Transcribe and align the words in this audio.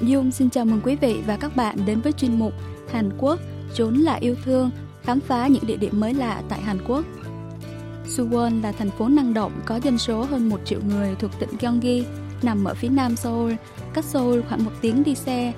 Phạm 0.00 0.08
Dung 0.08 0.30
xin 0.30 0.50
chào 0.50 0.64
mừng 0.64 0.80
quý 0.84 0.96
vị 0.96 1.22
và 1.26 1.36
các 1.36 1.56
bạn 1.56 1.76
đến 1.86 2.00
với 2.00 2.12
chuyên 2.12 2.38
mục 2.38 2.52
Hàn 2.92 3.10
Quốc 3.18 3.40
trốn 3.74 3.94
là 3.94 4.14
yêu 4.14 4.36
thương, 4.44 4.70
khám 5.02 5.20
phá 5.20 5.46
những 5.46 5.66
địa 5.66 5.76
điểm 5.76 6.00
mới 6.00 6.14
lạ 6.14 6.42
tại 6.48 6.60
Hàn 6.60 6.78
Quốc. 6.86 7.04
Suwon 8.06 8.62
là 8.62 8.72
thành 8.72 8.90
phố 8.90 9.08
năng 9.08 9.34
động 9.34 9.52
có 9.66 9.76
dân 9.76 9.98
số 9.98 10.22
hơn 10.22 10.48
1 10.48 10.60
triệu 10.64 10.80
người 10.88 11.14
thuộc 11.18 11.30
tỉnh 11.40 11.48
Gyeonggi, 11.60 12.04
nằm 12.42 12.64
ở 12.64 12.74
phía 12.74 12.88
nam 12.88 13.16
Seoul, 13.16 13.52
cách 13.94 14.04
Seoul 14.04 14.40
khoảng 14.48 14.64
một 14.64 14.72
tiếng 14.80 15.02
đi 15.02 15.14
xe. 15.14 15.52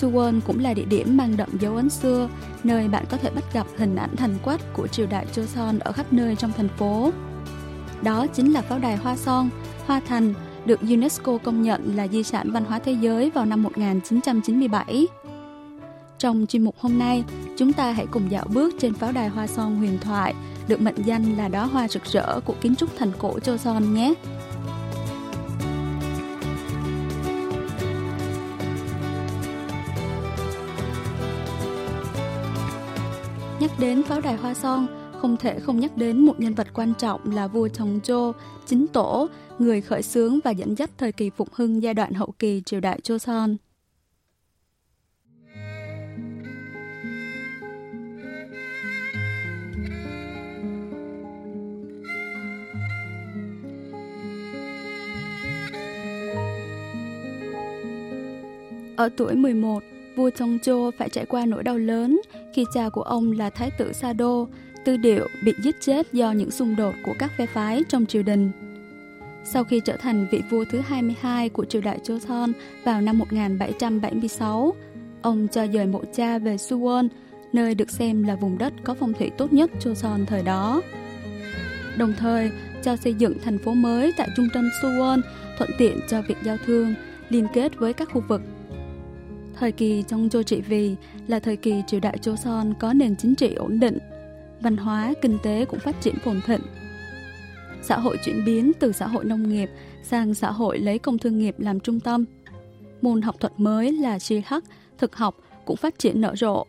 Suwon 0.00 0.40
cũng 0.46 0.60
là 0.60 0.74
địa 0.74 0.84
điểm 0.84 1.16
mang 1.16 1.36
đậm 1.36 1.48
dấu 1.60 1.76
ấn 1.76 1.90
xưa, 1.90 2.28
nơi 2.64 2.88
bạn 2.88 3.04
có 3.10 3.16
thể 3.16 3.30
bắt 3.30 3.44
gặp 3.52 3.66
hình 3.76 3.96
ảnh 3.96 4.16
thành 4.16 4.34
quách 4.44 4.60
của 4.72 4.86
triều 4.86 5.06
đại 5.06 5.26
Joseon 5.34 5.78
ở 5.80 5.92
khắp 5.92 6.12
nơi 6.12 6.36
trong 6.36 6.52
thành 6.56 6.68
phố. 6.78 7.12
Đó 8.02 8.26
chính 8.26 8.52
là 8.52 8.62
pháo 8.62 8.78
đài 8.78 8.96
Hoa 8.96 9.16
Son, 9.16 9.48
Hoa 9.86 10.00
Thành, 10.08 10.34
được 10.66 10.80
UNESCO 10.80 11.38
công 11.38 11.62
nhận 11.62 11.96
là 11.96 12.08
di 12.08 12.22
sản 12.22 12.50
văn 12.50 12.64
hóa 12.64 12.78
thế 12.78 12.92
giới 12.92 13.30
vào 13.30 13.46
năm 13.46 13.62
1997. 13.62 15.06
Trong 16.18 16.46
chuyên 16.48 16.64
mục 16.64 16.74
hôm 16.78 16.98
nay, 16.98 17.24
chúng 17.56 17.72
ta 17.72 17.92
hãy 17.92 18.06
cùng 18.10 18.30
dạo 18.30 18.44
bước 18.54 18.74
trên 18.80 18.94
pháo 18.94 19.12
đài 19.12 19.28
Hoa 19.28 19.46
Son 19.46 19.76
huyền 19.76 19.98
thoại, 20.00 20.34
được 20.68 20.80
mệnh 20.80 21.02
danh 21.04 21.36
là 21.36 21.48
đóa 21.48 21.64
hoa 21.64 21.88
rực 21.88 22.04
rỡ 22.04 22.40
của 22.44 22.54
kiến 22.60 22.76
trúc 22.76 22.96
thành 22.98 23.12
cổ 23.18 23.38
Joseon 23.38 23.92
nhé. 23.94 24.14
Nhắc 33.60 33.70
đến 33.78 34.02
pháo 34.02 34.20
đài 34.20 34.36
Hoa 34.36 34.54
Son, 34.54 34.86
không 35.20 35.36
thể 35.36 35.60
không 35.60 35.80
nhắc 35.80 35.96
đến 35.96 36.26
một 36.26 36.40
nhân 36.40 36.54
vật 36.54 36.66
quan 36.74 36.92
trọng 36.98 37.30
là 37.30 37.46
vua 37.46 37.68
Chồng 37.68 38.00
Chô, 38.02 38.32
chính 38.66 38.86
tổ, 38.86 39.28
người 39.58 39.80
khởi 39.80 40.02
xướng 40.02 40.38
và 40.44 40.50
dẫn 40.50 40.74
dắt 40.74 40.90
thời 40.98 41.12
kỳ 41.12 41.30
phục 41.30 41.54
hưng 41.54 41.82
giai 41.82 41.94
đoạn 41.94 42.12
hậu 42.12 42.34
kỳ 42.38 42.62
triều 42.66 42.80
đại 42.80 43.00
Joseon. 43.02 43.56
Ở 58.96 59.08
tuổi 59.16 59.34
11, 59.34 59.82
vua 60.16 60.30
Chong 60.30 60.56
Jo 60.56 60.90
phải 60.98 61.08
trải 61.08 61.26
qua 61.26 61.46
nỗi 61.46 61.62
đau 61.62 61.78
lớn 61.78 62.20
khi 62.54 62.64
cha 62.74 62.88
của 62.88 63.02
ông 63.02 63.32
là 63.32 63.50
Thái 63.50 63.70
tử 63.78 63.92
Sado 63.92 64.12
Đô, 64.12 64.48
tư 64.86 64.96
điệu 64.96 65.28
bị 65.42 65.54
giết 65.58 65.76
chết 65.80 66.12
do 66.12 66.32
những 66.32 66.50
xung 66.50 66.76
đột 66.76 66.94
của 67.04 67.14
các 67.18 67.32
phe 67.38 67.46
phái 67.46 67.82
trong 67.88 68.06
triều 68.06 68.22
đình. 68.22 68.50
Sau 69.44 69.64
khi 69.64 69.80
trở 69.80 69.96
thành 69.96 70.26
vị 70.30 70.42
vua 70.50 70.64
thứ 70.70 70.80
22 70.80 71.48
của 71.48 71.64
triều 71.64 71.82
đại 71.82 71.98
Joseon 72.04 72.52
vào 72.84 73.00
năm 73.00 73.18
1776, 73.18 74.74
ông 75.22 75.48
cho 75.52 75.66
dời 75.66 75.86
mộ 75.86 76.02
cha 76.14 76.38
về 76.38 76.56
Suwon, 76.56 77.08
nơi 77.52 77.74
được 77.74 77.90
xem 77.90 78.22
là 78.22 78.36
vùng 78.36 78.58
đất 78.58 78.72
có 78.84 78.94
phong 78.94 79.12
thủy 79.12 79.30
tốt 79.38 79.52
nhất 79.52 79.70
Joseon 79.80 80.24
thời 80.26 80.42
đó. 80.42 80.82
Đồng 81.98 82.12
thời, 82.18 82.50
cho 82.82 82.96
xây 82.96 83.14
dựng 83.14 83.38
thành 83.44 83.58
phố 83.58 83.74
mới 83.74 84.12
tại 84.16 84.28
trung 84.36 84.48
tâm 84.54 84.68
Suwon, 84.82 85.20
thuận 85.58 85.70
tiện 85.78 86.00
cho 86.08 86.22
việc 86.22 86.38
giao 86.44 86.56
thương, 86.66 86.94
liên 87.28 87.46
kết 87.54 87.78
với 87.78 87.92
các 87.92 88.08
khu 88.12 88.22
vực 88.28 88.42
Thời 89.58 89.72
kỳ 89.72 90.04
trong 90.08 90.28
Chô 90.28 90.42
trị 90.42 90.60
vì 90.60 90.96
là 91.28 91.38
thời 91.38 91.56
kỳ 91.56 91.82
triều 91.86 92.00
đại 92.00 92.18
Joseon 92.22 92.74
có 92.78 92.92
nền 92.92 93.16
chính 93.16 93.34
trị 93.34 93.54
ổn 93.54 93.80
định, 93.80 93.98
văn 94.60 94.76
hóa, 94.76 95.14
kinh 95.22 95.38
tế 95.42 95.64
cũng 95.64 95.80
phát 95.80 96.00
triển 96.00 96.14
phồn 96.24 96.40
thịnh. 96.46 96.60
Xã 97.82 97.98
hội 97.98 98.18
chuyển 98.24 98.44
biến 98.44 98.72
từ 98.80 98.92
xã 98.92 99.06
hội 99.06 99.24
nông 99.24 99.48
nghiệp 99.48 99.70
sang 100.02 100.34
xã 100.34 100.50
hội 100.50 100.78
lấy 100.78 100.98
công 100.98 101.18
thương 101.18 101.38
nghiệp 101.38 101.54
làm 101.58 101.80
trung 101.80 102.00
tâm. 102.00 102.24
Môn 103.02 103.22
học 103.22 103.36
thuật 103.40 103.52
mới 103.56 103.92
là 103.92 104.18
tri 104.18 104.42
hắc, 104.46 104.64
thực 104.98 105.16
học 105.16 105.36
cũng 105.64 105.76
phát 105.76 105.98
triển 105.98 106.20
nở 106.20 106.34
rộ. 106.36 106.66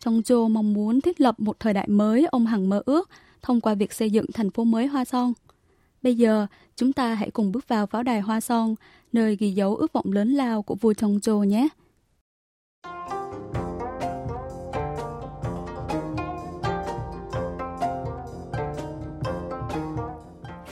Trong 0.00 0.22
Chô 0.22 0.48
mong 0.48 0.72
muốn 0.72 1.00
thiết 1.00 1.20
lập 1.20 1.40
một 1.40 1.60
thời 1.60 1.74
đại 1.74 1.88
mới 1.88 2.26
ông 2.26 2.46
hằng 2.46 2.68
mơ 2.68 2.82
ước 2.86 3.10
thông 3.42 3.60
qua 3.60 3.74
việc 3.74 3.92
xây 3.92 4.10
dựng 4.10 4.26
thành 4.34 4.50
phố 4.50 4.64
mới 4.64 4.86
Hoa 4.86 5.04
Son. 5.04 5.32
Bây 6.02 6.14
giờ, 6.14 6.46
chúng 6.76 6.92
ta 6.92 7.14
hãy 7.14 7.30
cùng 7.30 7.52
bước 7.52 7.68
vào 7.68 7.86
pháo 7.86 8.02
đài 8.02 8.20
Hoa 8.20 8.40
Son, 8.40 8.74
nơi 9.12 9.36
ghi 9.36 9.52
dấu 9.52 9.76
ước 9.76 9.92
vọng 9.92 10.12
lớn 10.12 10.28
lao 10.28 10.62
của 10.62 10.74
vua 10.74 10.92
Trong 10.92 11.20
Chô 11.22 11.38
nhé. 11.38 11.68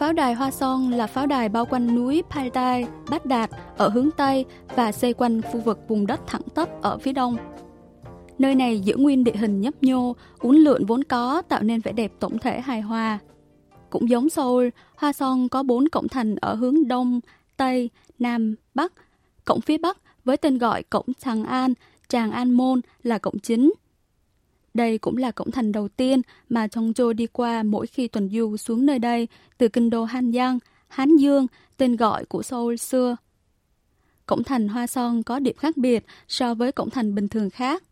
Pháo 0.07 0.13
đài 0.13 0.35
Hoa 0.35 0.51
Son 0.51 0.91
là 0.91 1.07
pháo 1.07 1.27
đài 1.27 1.49
bao 1.49 1.67
quanh 1.67 1.95
núi 1.95 2.23
Paltai, 2.31 2.87
Bát 3.11 3.27
Đạt 3.27 3.51
ở 3.77 3.89
hướng 3.89 4.11
Tây 4.17 4.45
và 4.77 4.93
xây 4.93 5.13
quanh 5.13 5.43
khu 5.43 5.61
vực 5.61 5.79
vùng 5.89 6.07
đất 6.07 6.21
thẳng 6.27 6.43
tắp 6.55 6.83
ở 6.83 6.99
phía 6.99 7.13
đông. 7.13 7.37
Nơi 8.39 8.55
này 8.55 8.81
giữ 8.81 8.97
nguyên 8.97 9.25
địa 9.25 9.37
hình 9.37 9.61
nhấp 9.61 9.75
nhô, 9.83 10.17
uốn 10.39 10.57
lượn 10.57 10.87
vốn 10.87 11.05
có 11.05 11.43
tạo 11.43 11.63
nên 11.63 11.81
vẻ 11.81 11.93
đẹp 11.93 12.13
tổng 12.21 12.39
thể 12.39 12.61
hài 12.61 12.81
hòa. 12.81 13.19
Cũng 13.91 14.09
giống 14.09 14.29
Seoul, 14.29 14.69
Hoa 14.97 15.13
Son 15.13 15.49
có 15.49 15.63
bốn 15.63 15.89
cổng 15.89 16.09
thành 16.09 16.37
ở 16.37 16.55
hướng 16.55 16.89
đông, 16.89 17.21
tây, 17.57 17.91
nam, 18.19 18.55
bắc. 18.75 18.93
Cổng 19.45 19.61
phía 19.61 19.79
bắc 19.79 19.99
với 20.25 20.37
tên 20.37 20.59
gọi 20.59 20.83
cổng 20.83 21.07
Tràng 21.19 21.45
An, 21.45 21.75
Tràng 22.09 22.33
An 22.33 22.53
Môn 22.53 22.81
là 23.03 23.19
cổng 23.19 23.39
chính– 23.39 23.73
đây 24.77 24.99
cũng 24.99 25.17
là 25.17 25.31
cổng 25.31 25.51
thành 25.51 25.73
đầu 25.73 25.89
tiên 25.89 26.23
mà 26.49 26.69
Chong 26.69 26.95
Chô 26.95 27.13
đi 27.13 27.27
qua 27.27 27.63
mỗi 27.63 27.87
khi 27.87 28.09
tuần 28.09 28.31
du 28.31 28.57
xuống 28.57 28.87
nơi 28.87 28.99
đây 28.99 29.29
từ 29.59 29.69
kinh 29.69 29.91
đô 29.91 30.05
Han 30.05 30.33
Giang, 30.33 30.59
Hán 30.89 31.17
Dương, 31.17 31.47
tên 31.77 31.97
gọi 31.97 32.25
của 32.25 32.43
Seoul 32.43 32.77
xưa. 32.77 33.17
Cổng 34.27 34.45
thành 34.45 34.69
Hoa 34.69 34.87
Son 34.87 35.23
có 35.23 35.39
điểm 35.39 35.57
khác 35.57 35.77
biệt 35.77 36.05
so 36.29 36.55
với 36.55 36.73
cổng 36.73 36.91
thành 36.91 37.15
bình 37.15 37.29
thường 37.29 37.51
khác. 37.51 37.83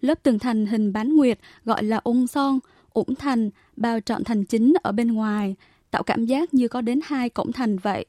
Lớp 0.00 0.22
tường 0.22 0.38
thành 0.38 0.66
hình 0.66 0.92
bán 0.92 1.16
nguyệt 1.16 1.38
gọi 1.64 1.84
là 1.84 2.00
ung 2.04 2.26
son, 2.26 2.58
ủng 2.92 3.14
thành, 3.14 3.50
bao 3.76 4.00
trọn 4.00 4.24
thành 4.24 4.44
chính 4.44 4.72
ở 4.82 4.92
bên 4.92 5.12
ngoài, 5.12 5.56
tạo 5.90 6.02
cảm 6.02 6.26
giác 6.26 6.54
như 6.54 6.68
có 6.68 6.80
đến 6.80 7.00
hai 7.04 7.28
cổng 7.28 7.52
thành 7.52 7.78
vậy. 7.78 8.06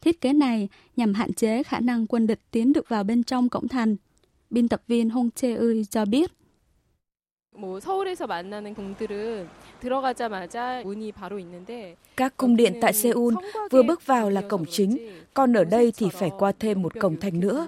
Thiết 0.00 0.20
kế 0.20 0.32
này 0.32 0.68
nhằm 0.96 1.14
hạn 1.14 1.32
chế 1.32 1.62
khả 1.62 1.80
năng 1.80 2.06
quân 2.06 2.26
địch 2.26 2.40
tiến 2.50 2.72
được 2.72 2.88
vào 2.88 3.04
bên 3.04 3.22
trong 3.22 3.48
cổng 3.48 3.68
thành. 3.68 3.96
Biên 4.50 4.68
tập 4.68 4.82
viên 4.86 5.10
Hong 5.10 5.30
Che 5.30 5.54
Ui 5.54 5.84
cho 5.90 6.04
biết. 6.04 6.37
các 12.15 12.37
cung 12.37 12.55
điện 12.55 12.73
tại 12.81 12.93
Seoul 12.93 13.33
vừa 13.71 13.83
bước 13.83 14.05
vào 14.05 14.29
là 14.29 14.41
cổng 14.41 14.65
chính, 14.69 14.97
còn 15.33 15.53
ở 15.53 15.63
đây 15.63 15.93
thì 15.97 16.09
phải 16.09 16.31
qua 16.39 16.51
thêm 16.59 16.81
một 16.81 16.99
cổng 16.99 17.19
thành 17.19 17.39
nữa, 17.39 17.67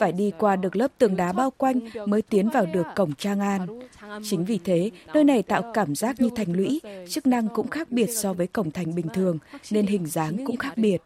phải 0.00 0.12
đi 0.12 0.32
qua 0.38 0.56
được 0.56 0.76
lớp 0.76 0.88
tường 0.98 1.16
đá 1.16 1.32
bao 1.32 1.50
quanh 1.50 1.80
mới 2.06 2.22
tiến 2.22 2.48
vào 2.48 2.66
được 2.66 2.86
cổng 2.96 3.14
Trang 3.14 3.40
An. 3.40 3.80
Chính 4.24 4.44
vì 4.44 4.58
thế, 4.64 4.90
nơi 5.14 5.24
này 5.24 5.42
tạo 5.42 5.70
cảm 5.74 5.94
giác 5.94 6.20
như 6.20 6.30
thành 6.36 6.52
lũy, 6.52 6.80
chức 7.08 7.26
năng 7.26 7.48
cũng 7.48 7.68
khác 7.68 7.90
biệt 7.90 8.06
so 8.06 8.32
với 8.32 8.46
cổng 8.46 8.70
thành 8.70 8.94
bình 8.94 9.06
thường, 9.14 9.38
nên 9.70 9.86
hình 9.86 10.06
dáng 10.06 10.44
cũng 10.46 10.56
khác 10.56 10.72
biệt. 10.76 11.02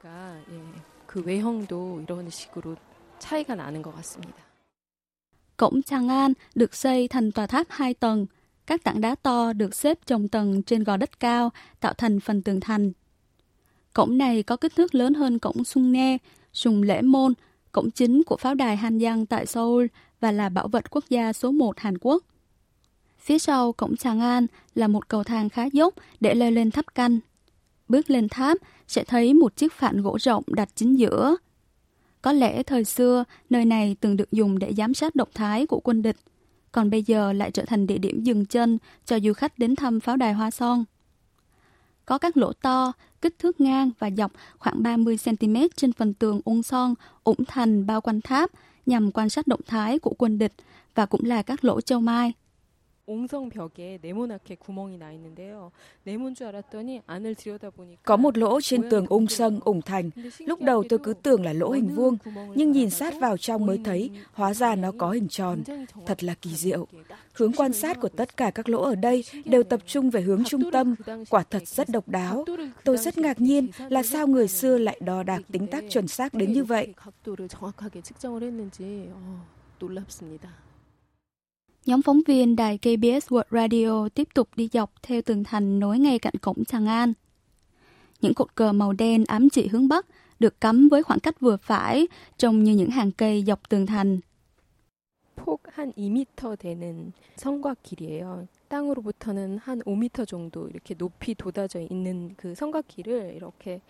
그 1.17 1.22
외형도 1.22 2.03
이런 2.03 2.28
식으로 2.28 2.77
차이가 3.19 3.55
나는 3.55 3.81
것 3.81 3.94
같습니다. 3.97 4.47
Cổng 5.62 5.82
Chang 5.82 6.10
An 6.10 6.34
được 6.56 6.76
xây 6.76 7.08
thành 7.08 7.32
tòa 7.32 7.48
tháp 7.48 7.68
hai 7.70 7.94
tầng. 7.94 8.26
Các 8.66 8.84
tảng 8.84 9.02
đá 9.02 9.16
to 9.16 9.54
được 9.54 9.76
xếp 9.76 10.00
chồng 10.06 10.28
tầng 10.28 10.64
trên 10.64 10.84
gò 10.84 10.98
đất 10.98 11.20
cao, 11.20 11.50
tạo 11.80 11.94
thành 11.94 12.20
phần 12.20 12.42
tường 12.42 12.60
thành. 12.60 12.92
Cổng 13.94 14.18
này 14.18 14.44
có 14.44 14.56
kích 14.56 14.76
thước 14.76 14.96
lớn 14.96 15.14
hơn 15.14 15.40
cổng 15.40 15.64
Sung 15.64 15.92
Ne, 15.92 16.18
Sùng 16.54 16.84
Lễ 16.84 17.02
Môn, 17.02 17.34
cổng 17.72 17.92
chính 17.92 18.24
của 18.24 18.38
pháo 18.38 18.54
đài 18.54 18.78
Han 18.78 19.00
Giang 19.00 19.25
tại 19.25 19.46
Seoul 19.46 19.86
và 20.19 20.31
là 20.31 20.50
bảo 20.50 20.68
vật 20.68 20.92
quốc 20.92 21.06
gia 21.10 21.34
số 21.34 21.52
1 21.52 21.80
Hàn 21.80 21.98
Quốc. 22.02 22.24
Phía 23.19 23.40
sau 23.40 23.72
cổng 23.72 23.98
Tràng 23.98 24.19
An 24.19 24.48
là 24.75 24.88
một 24.88 25.07
cầu 25.07 25.24
thang 25.24 25.50
khá 25.50 25.66
dốc 25.66 25.94
để 26.19 26.36
leo 26.36 26.52
lên 26.52 26.72
tháp 26.72 26.96
canh. 26.96 27.19
Bước 27.88 28.10
lên 28.10 28.30
tháp 28.30 28.57
sẽ 28.88 29.04
thấy 29.04 29.34
một 29.34 29.56
chiếc 29.56 29.74
phản 29.74 30.02
gỗ 30.02 30.18
rộng 30.22 30.44
đặt 30.48 30.69
chính 30.75 31.00
giữa, 31.00 31.36
có 32.21 32.31
lẽ 32.31 32.63
thời 32.63 32.85
xưa, 32.85 33.23
nơi 33.50 33.65
này 33.65 33.95
từng 34.01 34.18
được 34.18 34.31
dùng 34.31 34.59
để 34.59 34.73
giám 34.77 34.94
sát 34.94 35.15
động 35.15 35.29
thái 35.33 35.65
của 35.65 35.79
quân 35.79 36.01
địch, 36.01 36.18
còn 36.71 36.89
bây 36.89 37.03
giờ 37.03 37.33
lại 37.33 37.51
trở 37.51 37.65
thành 37.65 37.88
địa 37.88 37.97
điểm 37.97 38.23
dừng 38.23 38.45
chân 38.45 38.77
cho 39.06 39.19
du 39.19 39.33
khách 39.33 39.59
đến 39.59 39.75
thăm 39.75 40.00
pháo 40.00 40.18
đài 40.18 40.33
Hoa 40.33 40.51
Son. 40.51 40.83
Có 42.06 42.18
các 42.18 42.38
lỗ 42.38 42.53
to, 42.53 42.94
kích 43.21 43.39
thước 43.39 43.62
ngang 43.62 43.91
và 44.00 44.09
dọc 44.18 44.31
khoảng 44.57 44.83
30cm 44.83 45.69
trên 45.75 45.94
phần 45.94 46.13
tường 46.13 46.41
ung 46.45 46.63
son, 46.63 46.94
ủng 47.23 47.45
thành 47.47 47.85
bao 47.85 48.01
quanh 48.01 48.21
tháp 48.21 48.51
nhằm 48.85 49.12
quan 49.12 49.29
sát 49.29 49.47
động 49.47 49.62
thái 49.68 50.00
của 50.00 50.13
quân 50.18 50.38
địch 50.38 50.53
và 50.95 51.06
cũng 51.06 51.25
là 51.25 51.41
các 51.41 51.63
lỗ 51.63 51.81
châu 51.81 52.01
mai. 52.01 52.33
Có 58.05 58.17
một 58.17 58.38
lỗ 58.38 58.61
trên 58.61 58.91
tường 58.91 59.06
ung 59.08 59.26
sâng 59.26 59.61
ủng 59.64 59.82
thành. 59.82 60.11
Lúc 60.38 60.61
đầu 60.62 60.85
tôi 60.88 60.99
cứ 60.99 61.14
tưởng 61.14 61.44
là 61.44 61.53
lỗ 61.53 61.70
hình 61.70 61.88
vuông, 61.94 62.17
nhưng 62.55 62.73
nhìn 62.73 62.91
sát 62.91 63.14
vào 63.20 63.37
trong 63.37 63.67
mới 63.67 63.81
thấy 63.85 64.11
hóa 64.32 64.55
ra 64.55 64.75
nó 64.75 64.93
có 64.99 65.11
hình 65.11 65.29
tròn. 65.29 65.62
Thật 66.06 66.25
là 66.25 66.35
kỳ 66.35 66.50
diệu. 66.55 66.87
Hướng 67.32 67.53
quan 67.53 67.73
sát 67.73 68.00
của 68.00 68.08
tất 68.08 68.37
cả 68.37 68.50
các 68.50 68.69
lỗ 68.69 68.82
ở 68.82 68.94
đây 68.94 69.25
đều 69.44 69.62
tập 69.62 69.81
trung 69.87 70.11
về 70.11 70.20
hướng 70.20 70.44
trung 70.44 70.70
tâm, 70.73 70.94
quả 71.31 71.43
thật 71.50 71.69
rất 71.69 71.88
độc 71.88 72.08
đáo. 72.08 72.44
Tôi 72.85 72.97
rất 72.97 73.19
ngạc 73.19 73.41
nhiên 73.41 73.69
là 73.88 74.03
sao 74.03 74.26
người 74.26 74.49
xưa 74.49 74.79
lại 74.79 75.00
đo 75.05 75.23
đạc 75.23 75.43
tính 75.53 75.67
tác 75.67 75.85
chuẩn 75.91 76.08
xác 76.08 76.35
đến 76.35 76.53
như 76.53 76.64
vậy. 76.64 76.94
각도를 76.97 77.49
정확하게 77.49 78.00
측정을 78.03 78.43
했는지 78.43 79.11
어, 79.12 79.47
놀랍습니다. 79.79 80.67
Nhóm 81.87 82.03
phóng 82.03 82.20
viên 82.26 82.56
đài 82.56 82.79
KBS 82.79 83.32
World 83.32 83.44
Radio 83.50 84.08
tiếp 84.14 84.29
tục 84.35 84.49
đi 84.56 84.69
dọc 84.73 84.93
theo 85.03 85.23
tường 85.23 85.44
thành 85.44 85.79
nối 85.79 85.99
ngay 85.99 86.19
cạnh 86.19 86.35
cổng 86.43 86.64
Tràng 86.64 86.87
An. 86.87 87.12
Những 88.20 88.35
cột 88.35 88.55
cờ 88.55 88.73
màu 88.73 88.93
đen 88.93 89.25
ám 89.25 89.49
chỉ 89.49 89.67
hướng 89.67 89.88
Bắc 89.88 90.06
được 90.38 90.61
cắm 90.61 90.88
với 90.88 91.03
khoảng 91.03 91.20
cách 91.20 91.41
vừa 91.41 91.56
phải, 91.56 92.06
trông 92.38 92.64
như 92.64 92.73
những 92.73 92.91
hàng 92.91 93.12
cây 93.12 93.44
dọc 93.47 93.69
tường 93.69 93.87
thành. 93.87 94.20
폭 95.37 95.61
한 95.73 95.93
2m 95.97 96.56
되는 96.56 97.12
성곽길이에요. 97.37 98.47
땅으로부터는 98.69 99.58
한 99.58 99.79
5m 99.87 100.26
정도 100.26 100.69
이렇게 100.69 100.94
높이 100.94 101.35
돋아져 101.35 101.81
있는 101.81 102.35
그 102.37 102.55
성곽길을 102.55 103.35
이렇게 103.37 103.81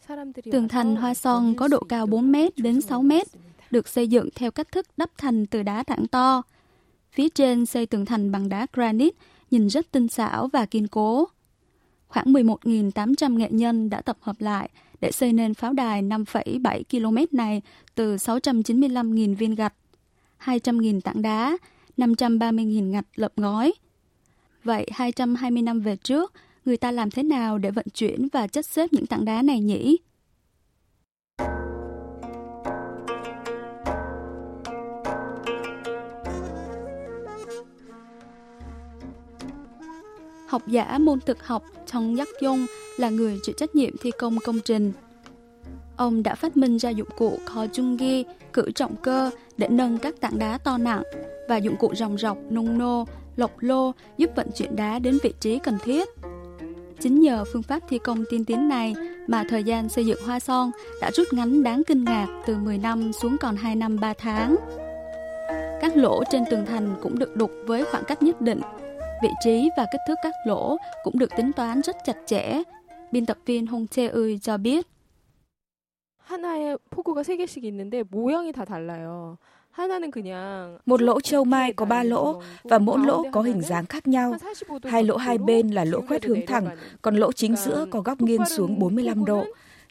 사람들이 0.00 0.50
Tường 0.50 0.68
thành 0.68 0.96
Hoa 0.96 1.14
Son 1.14 1.54
có 1.54 1.68
độ 1.68 1.80
cao 1.88 2.06
4 2.06 2.32
m 2.32 2.36
đến 2.56 2.80
6 2.80 3.02
m, 3.02 3.12
được 3.70 3.88
xây 3.88 4.08
dựng 4.08 4.28
theo 4.34 4.50
cách 4.50 4.72
thức 4.72 4.86
đắp 4.96 5.10
thành 5.18 5.46
từ 5.46 5.62
đá 5.62 5.82
tảng 5.82 6.06
to. 6.06 6.42
Phía 7.11 7.29
trên 7.29 7.65
xây 7.65 7.85
tường 7.85 8.05
thành 8.05 8.31
bằng 8.31 8.49
đá 8.49 8.67
granite, 8.73 9.17
nhìn 9.51 9.67
rất 9.67 9.91
tinh 9.91 10.07
xảo 10.07 10.47
và 10.47 10.65
kiên 10.65 10.87
cố. 10.87 11.27
Khoảng 12.07 12.33
11.800 12.33 13.37
nghệ 13.37 13.47
nhân 13.51 13.89
đã 13.89 14.01
tập 14.01 14.17
hợp 14.21 14.41
lại 14.41 14.69
để 15.01 15.11
xây 15.11 15.33
nên 15.33 15.53
pháo 15.53 15.73
đài 15.73 16.03
5,7 16.03 16.83
km 16.89 17.37
này 17.37 17.61
từ 17.95 18.15
695.000 18.15 19.35
viên 19.35 19.55
gạch, 19.55 19.73
200.000 20.43 21.01
tảng 21.01 21.21
đá, 21.21 21.57
530.000 21.97 22.89
ngạch 22.89 23.05
lợp 23.15 23.31
ngói. 23.35 23.73
Vậy 24.63 24.87
220 24.91 25.61
năm 25.61 25.79
về 25.79 25.95
trước, 25.95 26.33
người 26.65 26.77
ta 26.77 26.91
làm 26.91 27.09
thế 27.09 27.23
nào 27.23 27.57
để 27.57 27.71
vận 27.71 27.85
chuyển 27.93 28.27
và 28.33 28.47
chất 28.47 28.65
xếp 28.65 28.93
những 28.93 29.05
tảng 29.05 29.25
đá 29.25 29.41
này 29.41 29.59
nhỉ? 29.59 29.97
Học 40.51 40.67
giả 40.67 40.97
môn 40.97 41.19
thực 41.19 41.47
học 41.47 41.63
Trong 41.85 42.17
Giác 42.17 42.27
Dung 42.41 42.65
là 42.97 43.09
người 43.09 43.39
chịu 43.43 43.55
trách 43.57 43.75
nhiệm 43.75 43.97
thi 43.97 44.11
công 44.11 44.37
công 44.45 44.59
trình. 44.59 44.91
Ông 45.97 46.23
đã 46.23 46.35
phát 46.35 46.57
minh 46.57 46.77
ra 46.77 46.89
dụng 46.89 47.07
cụ 47.17 47.39
kho 47.45 47.67
chung 47.67 47.97
ghi, 47.97 48.25
cử 48.53 48.71
trọng 48.71 48.95
cơ 48.95 49.29
để 49.57 49.67
nâng 49.67 49.97
các 49.97 50.21
tảng 50.21 50.39
đá 50.39 50.57
to 50.57 50.77
nặng 50.77 51.03
và 51.49 51.57
dụng 51.57 51.75
cụ 51.79 51.95
ròng 51.95 52.17
rọc, 52.17 52.37
nung 52.49 52.77
nô, 52.77 53.05
lọc 53.35 53.51
lô 53.59 53.91
giúp 54.17 54.31
vận 54.35 54.47
chuyển 54.51 54.75
đá 54.75 54.99
đến 54.99 55.17
vị 55.23 55.33
trí 55.39 55.59
cần 55.59 55.77
thiết. 55.83 56.09
Chính 56.99 57.21
nhờ 57.21 57.43
phương 57.53 57.63
pháp 57.63 57.83
thi 57.89 57.99
công 57.99 58.23
tiên 58.29 58.45
tiến 58.45 58.67
này 58.67 58.95
mà 59.27 59.43
thời 59.49 59.63
gian 59.63 59.89
xây 59.89 60.05
dựng 60.05 60.25
hoa 60.25 60.39
son 60.39 60.71
đã 61.01 61.11
rút 61.11 61.27
ngắn 61.33 61.63
đáng 61.63 61.83
kinh 61.87 62.03
ngạc 62.03 62.27
từ 62.45 62.57
10 62.57 62.77
năm 62.77 63.13
xuống 63.13 63.37
còn 63.37 63.55
2 63.55 63.75
năm 63.75 63.99
3 63.99 64.13
tháng. 64.13 64.55
Các 65.81 65.97
lỗ 65.97 66.23
trên 66.31 66.43
tường 66.51 66.65
thành 66.65 66.95
cũng 67.01 67.19
được 67.19 67.35
đục 67.35 67.51
với 67.65 67.85
khoảng 67.85 68.03
cách 68.03 68.23
nhất 68.23 68.41
định 68.41 68.61
Vị 69.22 69.28
trí 69.40 69.70
và 69.76 69.86
kích 69.92 70.00
thước 70.08 70.14
các 70.22 70.34
lỗ 70.46 70.76
cũng 71.04 71.18
được 71.18 71.30
tính 71.36 71.52
toán 71.52 71.80
rất 71.80 71.96
chặt 72.04 72.16
chẽ. 72.26 72.62
Biên 73.12 73.26
tập 73.26 73.38
viên 73.46 73.66
Hong 73.66 73.86
Che 73.86 74.08
Ơi 74.08 74.38
cho 74.42 74.56
biết. 74.56 74.86
하나에 76.26 76.76
포구가 76.90 77.22
세 77.22 77.36
개씩 77.36 77.64
있는데 77.64 78.02
모양이 78.10 78.52
다 78.52 78.64
달라요. 78.64 79.38
하나는 79.70 80.10
그냥 80.10 80.78
Một 80.86 81.02
lỗ 81.02 81.20
châu 81.20 81.44
mai 81.44 81.72
có 81.72 81.84
ba 81.84 82.02
lỗ 82.02 82.42
và 82.62 82.78
mỗi 82.78 82.98
lỗ 83.06 83.24
có 83.32 83.42
hình 83.42 83.60
dáng 83.60 83.86
khác 83.86 84.08
nhau. 84.08 84.34
Hai 84.84 85.04
lỗ 85.04 85.16
hai 85.16 85.38
bên 85.38 85.68
là 85.68 85.84
lỗ 85.84 86.00
khoét 86.08 86.24
hướng 86.24 86.46
thẳng, 86.46 86.66
còn 87.02 87.16
lỗ 87.16 87.32
chính 87.32 87.56
giữa 87.56 87.86
có 87.90 88.00
góc 88.00 88.20
nghiêng 88.20 88.44
xuống 88.44 88.78
45 88.78 89.24
độ. 89.24 89.44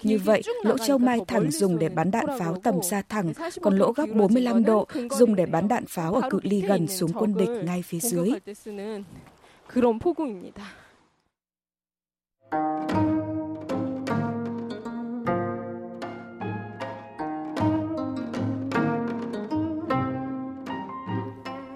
Như 0.03 0.19
vậy, 0.19 0.41
lỗ 0.63 0.77
châu 0.77 0.97
mai 0.97 1.19
thẳng 1.27 1.51
dùng 1.51 1.79
để 1.79 1.89
bắn 1.89 2.11
đạn 2.11 2.25
pháo 2.39 2.55
tầm 2.63 2.75
xa 2.83 3.01
thẳng, 3.09 3.33
còn 3.61 3.77
lỗ 3.77 3.91
góc 3.91 4.09
45 4.15 4.63
độ 4.63 4.87
dùng 5.19 5.35
để 5.35 5.45
bắn 5.45 5.67
đạn 5.67 5.85
pháo 5.85 6.13
ở 6.13 6.29
cự 6.29 6.39
ly 6.43 6.61
gần 6.61 6.87
xuống 6.87 7.11
quân 7.13 7.37
địch 7.37 7.49
ngay 7.63 7.81
phía 7.81 7.99
dưới. 7.99 8.29
공격할 8.29 8.39
때 8.39 8.53
쓰는 8.53 9.05
그런 9.67 9.99
포구입니다. 9.99 10.63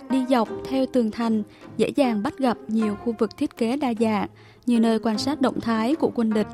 Đi 0.10 0.26
dọc 0.30 0.50
theo 0.70 0.86
tường 0.86 1.12
thành, 1.12 1.44
dễ 1.78 1.90
dàng 1.96 2.24
bắt 2.24 2.38
gặp 2.38 2.58
nhiều 2.68 2.96
khu 2.96 3.14
vực 3.20 3.38
thiết 3.38 3.58
kế 3.58 3.78
đa 3.78 3.94
dạng 4.00 4.28
như 4.66 4.80
nơi 4.80 5.00
quan 5.00 5.18
sát 5.18 5.42
động 5.42 5.62
thái 5.62 5.96
của 5.96 6.12
quân 6.16 6.34
địch, 6.34 6.48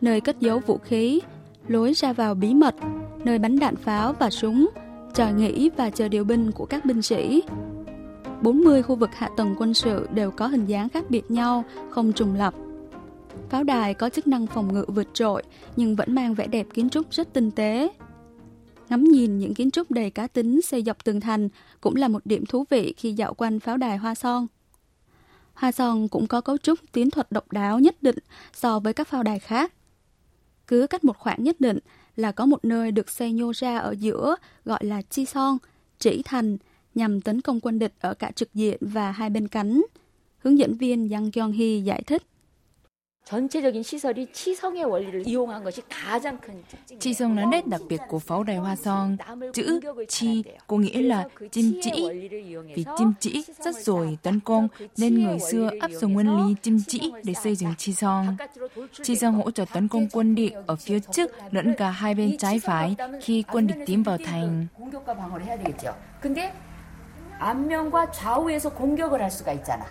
nơi 0.00 0.20
cất 0.20 0.40
giấu 0.40 0.58
vũ 0.58 0.78
khí, 0.78 1.20
lối 1.68 1.92
ra 1.92 2.12
vào 2.12 2.34
bí 2.34 2.54
mật, 2.54 2.74
nơi 3.24 3.38
bắn 3.38 3.58
đạn 3.58 3.76
pháo 3.76 4.12
và 4.12 4.30
súng, 4.30 4.68
tròi 5.14 5.32
nghỉ 5.32 5.70
và 5.76 5.90
chờ 5.90 6.08
điều 6.08 6.24
binh 6.24 6.52
của 6.52 6.66
các 6.66 6.84
binh 6.84 7.02
sĩ. 7.02 7.42
40 8.42 8.82
khu 8.82 8.96
vực 8.96 9.10
hạ 9.14 9.28
tầng 9.36 9.54
quân 9.58 9.74
sự 9.74 10.08
đều 10.14 10.30
có 10.30 10.46
hình 10.46 10.66
dáng 10.66 10.88
khác 10.88 11.04
biệt 11.10 11.30
nhau, 11.30 11.64
không 11.90 12.12
trùng 12.12 12.34
lập. 12.34 12.54
Pháo 13.48 13.64
đài 13.64 13.94
có 13.94 14.08
chức 14.08 14.26
năng 14.26 14.46
phòng 14.46 14.74
ngự 14.74 14.84
vượt 14.88 15.06
trội 15.12 15.42
nhưng 15.76 15.96
vẫn 15.96 16.14
mang 16.14 16.34
vẻ 16.34 16.46
đẹp 16.46 16.66
kiến 16.74 16.90
trúc 16.90 17.10
rất 17.10 17.32
tinh 17.32 17.50
tế. 17.50 17.88
Ngắm 18.88 19.04
nhìn 19.04 19.38
những 19.38 19.54
kiến 19.54 19.70
trúc 19.70 19.90
đầy 19.90 20.10
cá 20.10 20.26
tính 20.26 20.62
xây 20.62 20.82
dọc 20.82 21.04
tường 21.04 21.20
thành 21.20 21.48
cũng 21.80 21.96
là 21.96 22.08
một 22.08 22.26
điểm 22.26 22.46
thú 22.46 22.64
vị 22.70 22.94
khi 22.96 23.12
dạo 23.12 23.34
quanh 23.34 23.60
pháo 23.60 23.76
đài 23.76 23.96
Hoa 23.96 24.14
Son. 24.14 24.46
Hoa 25.54 25.72
Son 25.72 26.08
cũng 26.08 26.26
có 26.26 26.40
cấu 26.40 26.58
trúc 26.58 26.78
tiến 26.92 27.10
thuật 27.10 27.32
độc 27.32 27.52
đáo 27.52 27.78
nhất 27.78 28.02
định 28.02 28.18
so 28.52 28.78
với 28.78 28.92
các 28.92 29.08
pháo 29.08 29.22
đài 29.22 29.38
khác. 29.38 29.72
Cứ 30.70 30.86
cách 30.86 31.04
một 31.04 31.18
khoảng 31.18 31.42
nhất 31.42 31.60
định 31.60 31.78
là 32.16 32.32
có 32.32 32.46
một 32.46 32.64
nơi 32.64 32.92
được 32.92 33.10
xây 33.10 33.32
nhô 33.32 33.52
ra 33.54 33.78
ở 33.78 33.94
giữa 33.98 34.36
gọi 34.64 34.84
là 34.84 35.02
chi 35.02 35.24
son, 35.24 35.58
chỉ 35.98 36.22
thành 36.24 36.56
nhằm 36.94 37.20
tấn 37.20 37.40
công 37.40 37.60
quân 37.60 37.78
địch 37.78 37.92
ở 38.00 38.14
cả 38.14 38.30
trực 38.30 38.54
diện 38.54 38.76
và 38.80 39.12
hai 39.12 39.30
bên 39.30 39.48
cánh. 39.48 39.82
Hướng 40.38 40.58
dẫn 40.58 40.74
viên 40.74 41.08
Yang 41.08 41.30
Kyung 41.30 41.52
Hee 41.52 41.78
giải 41.78 42.02
thích. 42.02 42.22
전체적인 43.25 43.81
시설이 43.81 44.31
치성의 44.31 44.85
원리를 44.85 45.27
이용한 45.27 45.63
것이 45.63 45.81
가장 45.89 46.39
큰 46.39 46.63
특징이에요. 46.69 46.99
Chi 46.99 47.13
song 47.13 47.37
là 47.37 47.45
nét 47.45 47.67
đặc 47.67 47.81
biệt 47.89 48.01
của 48.07 48.19
pháo 48.19 48.43
đài 48.43 48.57
Hoa 48.57 48.75
Son. 48.75 49.17
Chữ 49.53 49.79
chi 50.07 50.43
có 50.67 50.77
nghĩa 50.77 51.01
là 51.01 51.25
chim 51.51 51.79
chỉ. 51.81 52.09
Vì 52.75 52.85
chim 52.97 53.13
chỉ 53.19 53.43
rất 53.63 53.75
rồi 53.75 54.17
tấn 54.21 54.39
công 54.39 54.67
nên 54.97 55.23
người 55.23 55.39
xưa 55.39 55.69
áp 55.79 55.91
dụng 55.91 56.13
nguyên 56.13 56.35
lý 56.37 56.55
chim 56.61 56.79
chỉ 56.87 57.11
để 57.23 57.33
xây 57.33 57.55
dựng 57.55 57.73
chi 57.77 57.93
song. 57.93 58.37
Chi 59.03 59.15
song 59.15 59.35
hỗ 59.35 59.51
trợ 59.51 59.65
tấn 59.73 59.87
công 59.87 60.07
quân 60.11 60.35
địch 60.35 60.53
ở 60.67 60.75
phía 60.75 60.99
trước 60.99 61.31
lẫn 61.51 61.73
cả 61.77 61.89
hai 61.89 62.15
bên 62.15 62.37
trái 62.37 62.59
phải 62.59 62.95
khi 63.21 63.43
quân 63.51 63.67
địch 63.67 63.77
tiến 63.85 64.03
vào 64.03 64.17
thành. 64.25 64.67
공격과 64.77 65.15
방어를 65.15 65.45
해야 65.45 65.57
되겠죠. 65.57 65.93
근데 66.21 66.53
앞면과 67.39 68.11
좌우에서 68.11 68.69
공격을 68.69 69.21
할 69.21 69.31
수가 69.31 69.53
있잖아. 69.53 69.85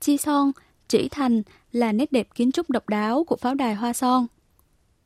Chi 0.00 0.16
son, 0.18 0.52
chỉ 0.91 1.07
thành 1.11 1.41
là 1.71 1.91
nét 1.91 2.11
đẹp 2.11 2.27
kiến 2.35 2.51
trúc 2.51 2.69
độc 2.69 2.89
đáo 2.89 3.23
của 3.23 3.35
pháo 3.35 3.55
đài 3.55 3.75
Hoa 3.75 3.93
Son. 3.93 4.27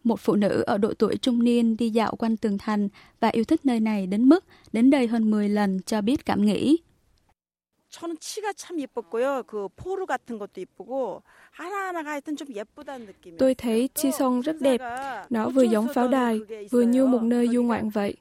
Một 0.03 0.19
phụ 0.19 0.35
nữ 0.35 0.63
ở 0.67 0.77
độ 0.77 0.93
tuổi 0.93 1.17
trung 1.17 1.43
niên 1.43 1.77
đi 1.77 1.89
dạo 1.89 2.15
quanh 2.15 2.37
tường 2.37 2.57
thành 2.57 2.89
và 3.19 3.27
yêu 3.27 3.43
thích 3.43 3.65
nơi 3.65 3.79
này 3.79 4.07
đến 4.07 4.29
mức 4.29 4.45
đến 4.73 4.89
đây 4.89 5.07
hơn 5.07 5.31
10 5.31 5.49
lần 5.49 5.79
cho 5.85 6.01
biết 6.01 6.25
cảm 6.25 6.45
nghĩ. 6.45 6.77
저는 7.94 8.16
치가 8.20 8.52
참 8.52 8.78
예뻤고요. 8.78 9.42
그 9.46 9.68
포르 9.74 10.06
같은 10.06 10.38
것도 10.38 10.60
예쁘고 10.60 11.22
하나하나가 11.50 12.10
하여튼 12.10 12.36
좀 12.36 12.46
예쁘다는 12.54 13.06
느낌이에요. 13.06 13.36
Tôi 13.36 13.54
thấy 13.54 13.88
Chi 13.94 14.10
Song 14.12 14.40
rất 14.42 14.60
đẹp. 14.60 14.80
Nó 15.30 15.48
vừa 15.48 15.62
giống 15.62 15.88
pháo 15.94 16.08
đài, 16.08 16.40
vừa 16.70 16.82
như 16.82 17.06
một 17.06 17.22
nơi 17.22 17.48
du 17.48 17.62
ngoạn 17.62 17.88
vậy. 17.90 18.16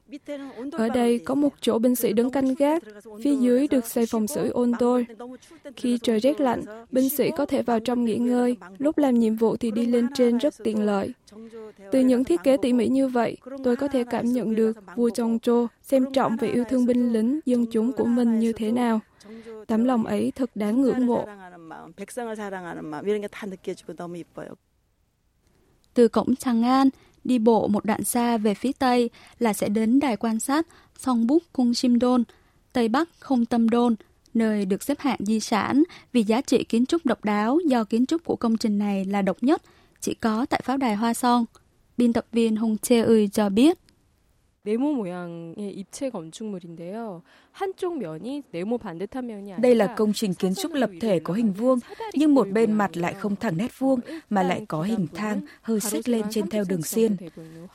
Ở 0.72 0.88
đây 0.88 1.18
có 1.18 1.34
một 1.34 1.54
chỗ 1.60 1.78
binh 1.78 1.94
sĩ 1.94 2.12
đứng 2.12 2.30
canh 2.30 2.54
gác, 2.54 2.82
phía 3.22 3.34
dưới 3.34 3.68
được 3.68 3.86
xây 3.86 4.06
phòng 4.06 4.26
sưởi 4.26 4.48
ôn 4.48 4.72
tôi. 4.78 5.06
Khi 5.76 5.98
trời 5.98 6.18
rét 6.18 6.40
lạnh, 6.40 6.62
binh 6.90 7.08
sĩ 7.08 7.30
có 7.36 7.46
thể 7.46 7.62
vào 7.62 7.80
trong 7.80 8.04
nghỉ 8.04 8.16
ngơi, 8.16 8.56
lúc 8.78 8.98
làm 8.98 9.14
nhiệm 9.14 9.36
vụ 9.36 9.56
thì 9.56 9.70
đi 9.70 9.86
lên 9.86 10.06
trên 10.14 10.38
rất 10.38 10.54
tiện 10.64 10.84
lợi. 10.84 11.12
Từ 11.92 12.00
những 12.00 12.24
thiết 12.24 12.42
kế 12.42 12.56
tỉ 12.56 12.72
mỉ 12.72 12.88
như 12.88 13.08
vậy, 13.08 13.36
tôi 13.64 13.76
có 13.76 13.88
thể 13.88 14.04
cảm 14.10 14.26
nhận 14.26 14.54
được 14.54 14.76
vua 14.96 15.10
Chongcho 15.10 15.66
xem 15.82 16.12
trọng 16.12 16.36
và 16.36 16.46
yêu 16.46 16.64
thương 16.68 16.86
binh 16.86 17.12
lính 17.12 17.40
dân 17.46 17.66
chúng 17.66 17.92
của 17.92 18.04
mình 18.04 18.38
như 18.38 18.52
thế 18.52 18.72
nào. 18.72 19.00
Tấm 19.67 19.83
lòng 19.83 20.05
ấy 20.05 20.31
thật 20.35 20.51
đáng 20.55 20.81
ngưỡng 20.81 21.05
mộ. 21.05 21.25
Từ 25.93 26.07
cổng 26.07 26.35
Tràng 26.35 26.63
An, 26.63 26.89
đi 27.23 27.39
bộ 27.39 27.67
một 27.67 27.85
đoạn 27.85 28.03
xa 28.03 28.37
về 28.37 28.53
phía 28.53 28.71
Tây 28.79 29.09
là 29.39 29.53
sẽ 29.53 29.69
đến 29.69 29.99
đài 29.99 30.17
quan 30.17 30.39
sát 30.39 30.67
Song 30.97 31.27
Búc 31.27 31.43
Cung 31.53 31.73
Sim 31.73 31.99
Đôn, 31.99 32.23
Tây 32.73 32.87
Bắc 32.87 33.09
Không 33.19 33.45
Tâm 33.45 33.69
Đôn, 33.69 33.95
nơi 34.33 34.65
được 34.65 34.83
xếp 34.83 34.99
hạng 34.99 35.19
di 35.19 35.39
sản 35.39 35.83
vì 36.13 36.23
giá 36.23 36.41
trị 36.41 36.63
kiến 36.63 36.85
trúc 36.85 37.05
độc 37.05 37.25
đáo 37.25 37.59
do 37.65 37.83
kiến 37.83 38.05
trúc 38.05 38.23
của 38.23 38.35
công 38.35 38.57
trình 38.57 38.77
này 38.77 39.05
là 39.05 39.21
độc 39.21 39.37
nhất, 39.41 39.61
chỉ 40.01 40.13
có 40.13 40.45
tại 40.45 40.61
pháo 40.65 40.77
đài 40.77 40.95
Hoa 40.95 41.13
Son. 41.13 41.45
Biên 41.97 42.13
tập 42.13 42.25
viên 42.31 42.55
Hùng 42.55 42.77
Chê 42.77 43.01
Ưi 43.01 43.27
cho 43.27 43.49
biết. 43.49 43.77
네모 44.64 44.92
모양의 44.92 45.72
입체 45.72 46.10
건축물인데요. 46.10 47.22
한쪽 47.52 47.98
면이 47.98 48.42
네모 48.50 48.76
반듯한 48.76 49.26
면이 49.26 49.52
아니라 49.54 49.60
Đây 49.62 49.74
là 49.74 49.94
công 49.96 50.12
trình 50.12 50.34
kiến 50.34 50.54
trúc 50.54 50.72
lập 50.72 50.90
thể 51.00 51.20
có 51.20 51.34
hình 51.34 51.52
vuông, 51.52 51.78
nhưng 52.14 52.34
một 52.34 52.48
bên 52.48 52.72
mặt 52.72 52.96
lại 52.96 53.14
không 53.14 53.36
thẳng 53.36 53.56
nét 53.56 53.78
vuông 53.78 54.00
mà 54.30 54.42
lại 54.42 54.64
có 54.68 54.82
hình 54.82 55.06
thang 55.14 55.40
hơi 55.62 55.80
xích 55.80 56.08
lên 56.08 56.26
trên 56.30 56.48
theo 56.48 56.64
đường 56.68 56.82
xiên. 56.82 57.16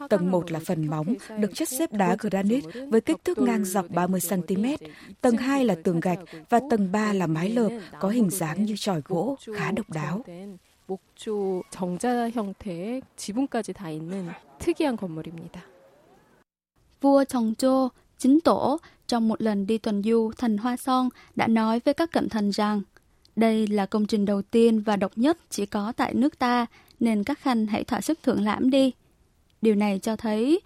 Tầng 0.09 0.31
1 0.31 0.51
là 0.51 0.59
phần 0.65 0.87
móng, 0.87 1.13
được 1.39 1.51
chất 1.53 1.69
xếp 1.69 1.93
đá 1.93 2.15
granite 2.19 2.71
với 2.89 3.01
kích 3.01 3.17
thước 3.23 3.37
ngang 3.37 3.65
dọc 3.65 3.89
30 3.89 4.21
cm. 4.29 4.65
Tầng 5.21 5.37
2 5.37 5.65
là 5.65 5.75
tường 5.83 5.99
gạch 5.99 6.19
và 6.49 6.59
tầng 6.69 6.91
3 6.91 7.13
là 7.13 7.27
mái 7.27 7.49
lợp 7.49 7.71
có 7.99 8.09
hình 8.09 8.29
dáng 8.29 8.65
như 8.65 8.75
tròi 8.77 9.01
gỗ, 9.05 9.37
khá 9.55 9.71
độc 9.71 9.89
đáo. 9.89 10.23
목조 10.87 11.63
정자 11.71 12.29
형태의 12.29 13.01
지붕까지 13.15 13.73
다 13.73 13.89
있는 13.89 14.29
특이한 14.59 14.95
건물입니다. 14.95 15.63
Vua 17.00 17.24
Chongzhou, 17.24 17.88
chính 18.18 18.40
tổ, 18.40 18.78
trong 19.06 19.28
một 19.28 19.42
lần 19.42 19.66
đi 19.66 19.78
tuần 19.78 20.02
du 20.02 20.30
thành 20.38 20.56
Hoa 20.56 20.76
Son 20.76 21.08
đã 21.36 21.46
nói 21.46 21.80
với 21.84 21.94
các 21.94 22.12
cận 22.12 22.28
thần 22.28 22.50
rằng 22.50 22.82
đây 23.36 23.66
là 23.66 23.86
công 23.86 24.06
trình 24.06 24.24
đầu 24.24 24.42
tiên 24.42 24.80
và 24.80 24.96
độc 24.96 25.12
nhất 25.16 25.38
chỉ 25.50 25.66
có 25.66 25.92
tại 25.92 26.14
nước 26.14 26.38
ta, 26.38 26.66
nên 27.00 27.24
các 27.24 27.38
khanh 27.38 27.66
hãy 27.66 27.84
thỏa 27.84 28.00
sức 28.00 28.18
thưởng 28.22 28.44
lãm 28.44 28.70
đi. 28.70 28.92
Điều 29.62 29.74
này 29.74 29.98
cho 29.98 30.16
thấy 30.16 30.60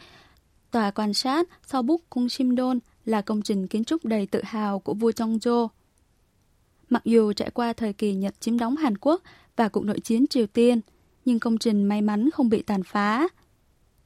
tòa 0.70 0.90
quan 0.90 1.14
sát 1.14 1.48
sau 1.66 1.82
bút 1.82 2.00
cung 2.10 2.28
Simdon 2.28 2.78
là 3.04 3.22
công 3.22 3.42
trình 3.42 3.66
kiến 3.66 3.84
trúc 3.84 4.04
đầy 4.04 4.26
tự 4.26 4.40
hào 4.44 4.78
của 4.78 4.94
vua 4.94 5.10
Chongzhou. 5.10 5.68
Mặc 6.88 7.02
dù 7.04 7.32
trải 7.32 7.50
qua 7.50 7.72
thời 7.72 7.92
kỳ 7.92 8.14
Nhật 8.14 8.40
chiếm 8.40 8.58
đóng 8.58 8.76
Hàn 8.76 8.98
Quốc 8.98 9.22
và 9.56 9.68
cuộc 9.68 9.84
nội 9.84 10.00
chiến 10.00 10.26
Triều 10.26 10.46
Tiên, 10.46 10.80
nhưng 11.24 11.40
công 11.40 11.58
trình 11.58 11.84
may 11.84 12.02
mắn 12.02 12.30
không 12.30 12.48
bị 12.48 12.62
tàn 12.62 12.82
phá 12.82 13.28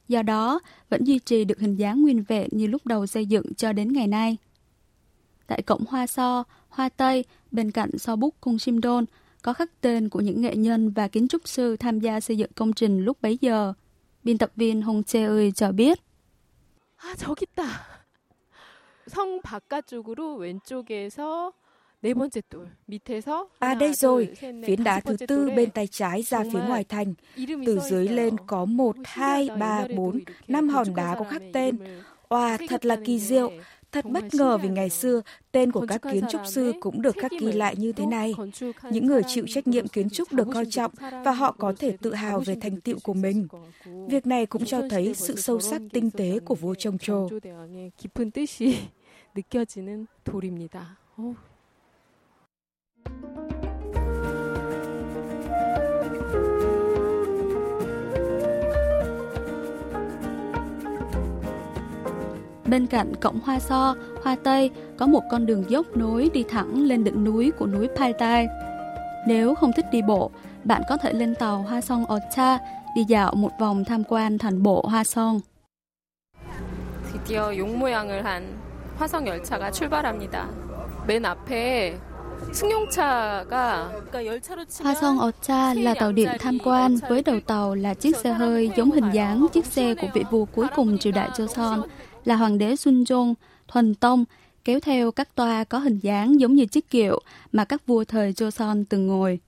do 0.08 0.22
đó 0.22 0.60
vẫn 0.90 1.04
duy 1.04 1.18
trì 1.18 1.44
được 1.44 1.58
hình 1.58 1.76
dáng 1.76 2.02
nguyên 2.02 2.22
vẹn 2.22 2.48
như 2.50 2.66
lúc 2.66 2.86
đầu 2.86 3.06
xây 3.06 3.26
dựng 3.26 3.54
cho 3.54 3.72
đến 3.72 3.92
ngày 3.92 4.06
nay. 4.06 4.36
Tại 5.46 5.62
cổng 5.62 5.84
Hoa 5.88 6.06
So, 6.06 6.44
Hoa 6.68 6.88
Tây, 6.88 7.24
bên 7.50 7.70
cạnh 7.70 7.98
so 7.98 8.16
bút 8.16 8.34
cung 8.40 8.58
Simdon, 8.58 9.04
có 9.42 9.52
khắc 9.52 9.80
tên 9.80 10.08
của 10.08 10.20
những 10.20 10.40
nghệ 10.40 10.56
nhân 10.56 10.90
và 10.90 11.08
kiến 11.08 11.28
trúc 11.28 11.48
sư 11.48 11.76
tham 11.76 12.00
gia 12.00 12.20
xây 12.20 12.38
dựng 12.38 12.50
công 12.54 12.72
trình 12.72 13.04
lúc 13.04 13.22
bấy 13.22 13.38
giờ. 13.40 13.72
Biên 14.24 14.38
tập 14.38 14.52
viên 14.56 14.82
Hong 14.82 15.02
Che 15.02 15.24
ơi 15.24 15.52
cho 15.52 15.72
biết. 15.72 15.98
아, 17.04 17.14
저기 17.14 17.44
있다. 17.44 17.62
성 19.06 19.42
바깥쪽으로 19.42 20.36
왼쪽에서 20.36 21.52
À 23.59 23.73
đây 23.73 23.93
rồi, 23.93 24.29
phiến 24.65 24.83
đá 24.83 24.99
thứ 24.99 25.17
tư 25.27 25.51
bên 25.55 25.69
tay 25.69 25.87
trái 25.87 26.21
ra 26.21 26.43
phía 26.53 26.59
ngoài 26.67 26.83
thành. 26.83 27.13
Từ 27.65 27.79
dưới 27.89 28.07
lên 28.07 28.35
có 28.47 28.65
1, 28.65 28.95
2, 29.03 29.49
3, 29.59 29.87
4, 29.95 30.19
5 30.47 30.69
hòn 30.69 30.95
đá 30.95 31.15
có 31.19 31.25
khắc 31.25 31.41
tên. 31.53 31.77
Wow, 32.29 32.67
thật 32.69 32.85
là 32.85 32.97
kỳ 33.05 33.19
diệu. 33.19 33.51
Thật 33.91 34.05
bất 34.05 34.23
ngờ 34.33 34.57
vì 34.57 34.69
ngày 34.69 34.89
xưa, 34.89 35.21
tên 35.51 35.71
của 35.71 35.85
các 35.89 36.01
kiến 36.11 36.23
trúc 36.29 36.41
sư 36.45 36.73
cũng 36.79 37.01
được 37.01 37.15
khắc 37.17 37.31
ghi 37.31 37.51
lại 37.51 37.75
như 37.77 37.91
thế 37.91 38.05
này. 38.05 38.35
Những 38.91 39.05
người 39.05 39.21
chịu 39.27 39.45
trách 39.47 39.67
nhiệm 39.67 39.87
kiến 39.87 40.09
trúc 40.09 40.33
được 40.33 40.47
coi 40.53 40.65
trọng 40.65 40.91
và 41.25 41.31
họ 41.31 41.51
có 41.51 41.73
thể 41.79 41.97
tự 42.01 42.13
hào 42.13 42.39
về 42.39 42.55
thành 42.61 42.81
tựu 42.81 42.97
của 43.03 43.13
mình. 43.13 43.47
Việc 44.07 44.27
này 44.27 44.45
cũng 44.45 44.65
cho 44.65 44.81
thấy 44.89 45.13
sự 45.13 45.35
sâu 45.35 45.59
sắc 45.59 45.81
tinh 45.93 46.11
tế 46.11 46.39
của 46.39 46.55
vua 46.55 46.75
Trông 46.75 46.97
Trô. 46.97 47.29
느껴지는 52.98 53.34
돌입니다. 53.34 54.64
Bên 62.66 62.86
cạnh 62.86 63.14
cổng 63.14 63.40
Hoa 63.44 63.58
So, 63.58 63.94
Hoa 64.22 64.36
Tây 64.44 64.70
có 64.98 65.06
một 65.06 65.22
con 65.30 65.46
đường 65.46 65.64
dốc 65.68 65.96
nối 65.96 66.30
đi 66.34 66.44
thẳng 66.48 66.82
lên 66.82 67.04
đỉnh 67.04 67.24
núi 67.24 67.50
của 67.50 67.66
núi 67.66 67.88
Pai 67.96 68.12
Tai. 68.12 68.46
Nếu 69.26 69.54
không 69.54 69.72
thích 69.76 69.86
đi 69.92 70.02
bộ, 70.02 70.30
bạn 70.64 70.82
có 70.88 70.96
thể 70.96 71.12
lên 71.12 71.34
tàu 71.34 71.62
Hoa 71.62 71.80
Son 71.80 72.04
Ocha 72.04 72.58
đi 72.96 73.04
dạo 73.08 73.34
một 73.34 73.50
vòng 73.60 73.84
tham 73.84 74.04
quan 74.08 74.38
thành 74.38 74.62
bộ 74.62 74.82
Hoa 74.88 75.04
Son. 75.04 75.40
드디어 77.12 77.56
용 77.56 77.78
모양을 77.78 78.24
한 78.24 78.42
화성 78.98 79.26
열차가 79.26 79.70
출발합니다. 79.70 80.48
맨 81.06 81.24
앞에 81.24 81.98
Hoa 84.79 84.95
Ocha 85.27 85.73
là 85.73 85.93
tàu 85.93 86.11
điện 86.11 86.29
tham 86.39 86.57
quan 86.63 86.95
với 87.09 87.21
đầu 87.21 87.39
tàu 87.39 87.75
là 87.75 87.93
chiếc 87.93 88.17
xe 88.17 88.33
hơi 88.33 88.71
giống 88.77 88.91
hình 88.91 89.11
dáng 89.13 89.47
chiếc 89.53 89.65
xe 89.65 89.95
của 89.95 90.07
vị 90.13 90.23
vua 90.31 90.45
cuối 90.45 90.67
cùng 90.75 90.97
triều 90.97 91.11
đại 91.11 91.29
Joseon 91.29 91.81
là 92.25 92.35
hoàng 92.35 92.57
đế 92.57 92.73
Sunjong, 92.73 93.33
thuần 93.67 93.95
tông, 93.95 94.25
kéo 94.65 94.79
theo 94.79 95.11
các 95.11 95.35
toa 95.35 95.63
có 95.63 95.79
hình 95.79 95.99
dáng 95.99 96.39
giống 96.39 96.55
như 96.55 96.65
chiếc 96.65 96.89
kiệu 96.89 97.21
mà 97.51 97.65
các 97.65 97.87
vua 97.87 98.03
thời 98.03 98.33
Joseon 98.33 98.83
từng 98.89 99.07
ngồi. 99.07 99.39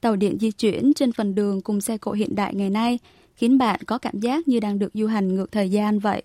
Tàu 0.00 0.16
điện 0.16 0.38
di 0.40 0.50
chuyển 0.50 0.94
trên 0.94 1.12
phần 1.12 1.34
đường 1.34 1.60
cùng 1.60 1.80
xe 1.80 1.98
cộ 1.98 2.12
hiện 2.12 2.34
đại 2.34 2.54
ngày 2.54 2.70
nay 2.70 2.98
khiến 3.34 3.58
bạn 3.58 3.80
có 3.86 3.98
cảm 3.98 4.20
giác 4.20 4.48
như 4.48 4.60
đang 4.60 4.78
được 4.78 4.90
du 4.94 5.06
hành 5.06 5.34
ngược 5.34 5.52
thời 5.52 5.70
gian 5.70 5.98
vậy 5.98 6.22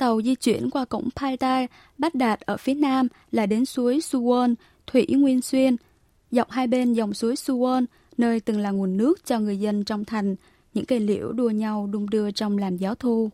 Tàu 0.00 0.22
di 0.22 0.34
chuyển 0.34 0.70
qua 0.70 0.84
cổng 0.84 1.08
Paidai 1.16 1.68
bắt 1.98 2.14
đạt 2.14 2.40
ở 2.40 2.56
phía 2.56 2.74
nam 2.74 3.08
là 3.30 3.46
đến 3.46 3.64
suối 3.64 3.98
Suwon, 3.98 4.54
Thủy 4.86 5.06
Nguyên 5.08 5.42
Xuyên. 5.42 5.76
Dọc 6.30 6.50
hai 6.50 6.66
bên 6.66 6.92
dòng 6.92 7.14
suối 7.14 7.34
Suwon, 7.34 7.84
nơi 8.18 8.40
từng 8.40 8.60
là 8.60 8.70
nguồn 8.70 8.96
nước 8.96 9.24
cho 9.24 9.38
người 9.38 9.60
dân 9.60 9.84
trong 9.84 10.04
thành, 10.04 10.36
những 10.74 10.84
cây 10.84 11.00
liễu 11.00 11.32
đua 11.32 11.50
nhau 11.50 11.88
đung 11.92 12.10
đưa 12.10 12.30
trong 12.30 12.58
làn 12.58 12.76
gió 12.76 12.94
thu. 12.94 13.30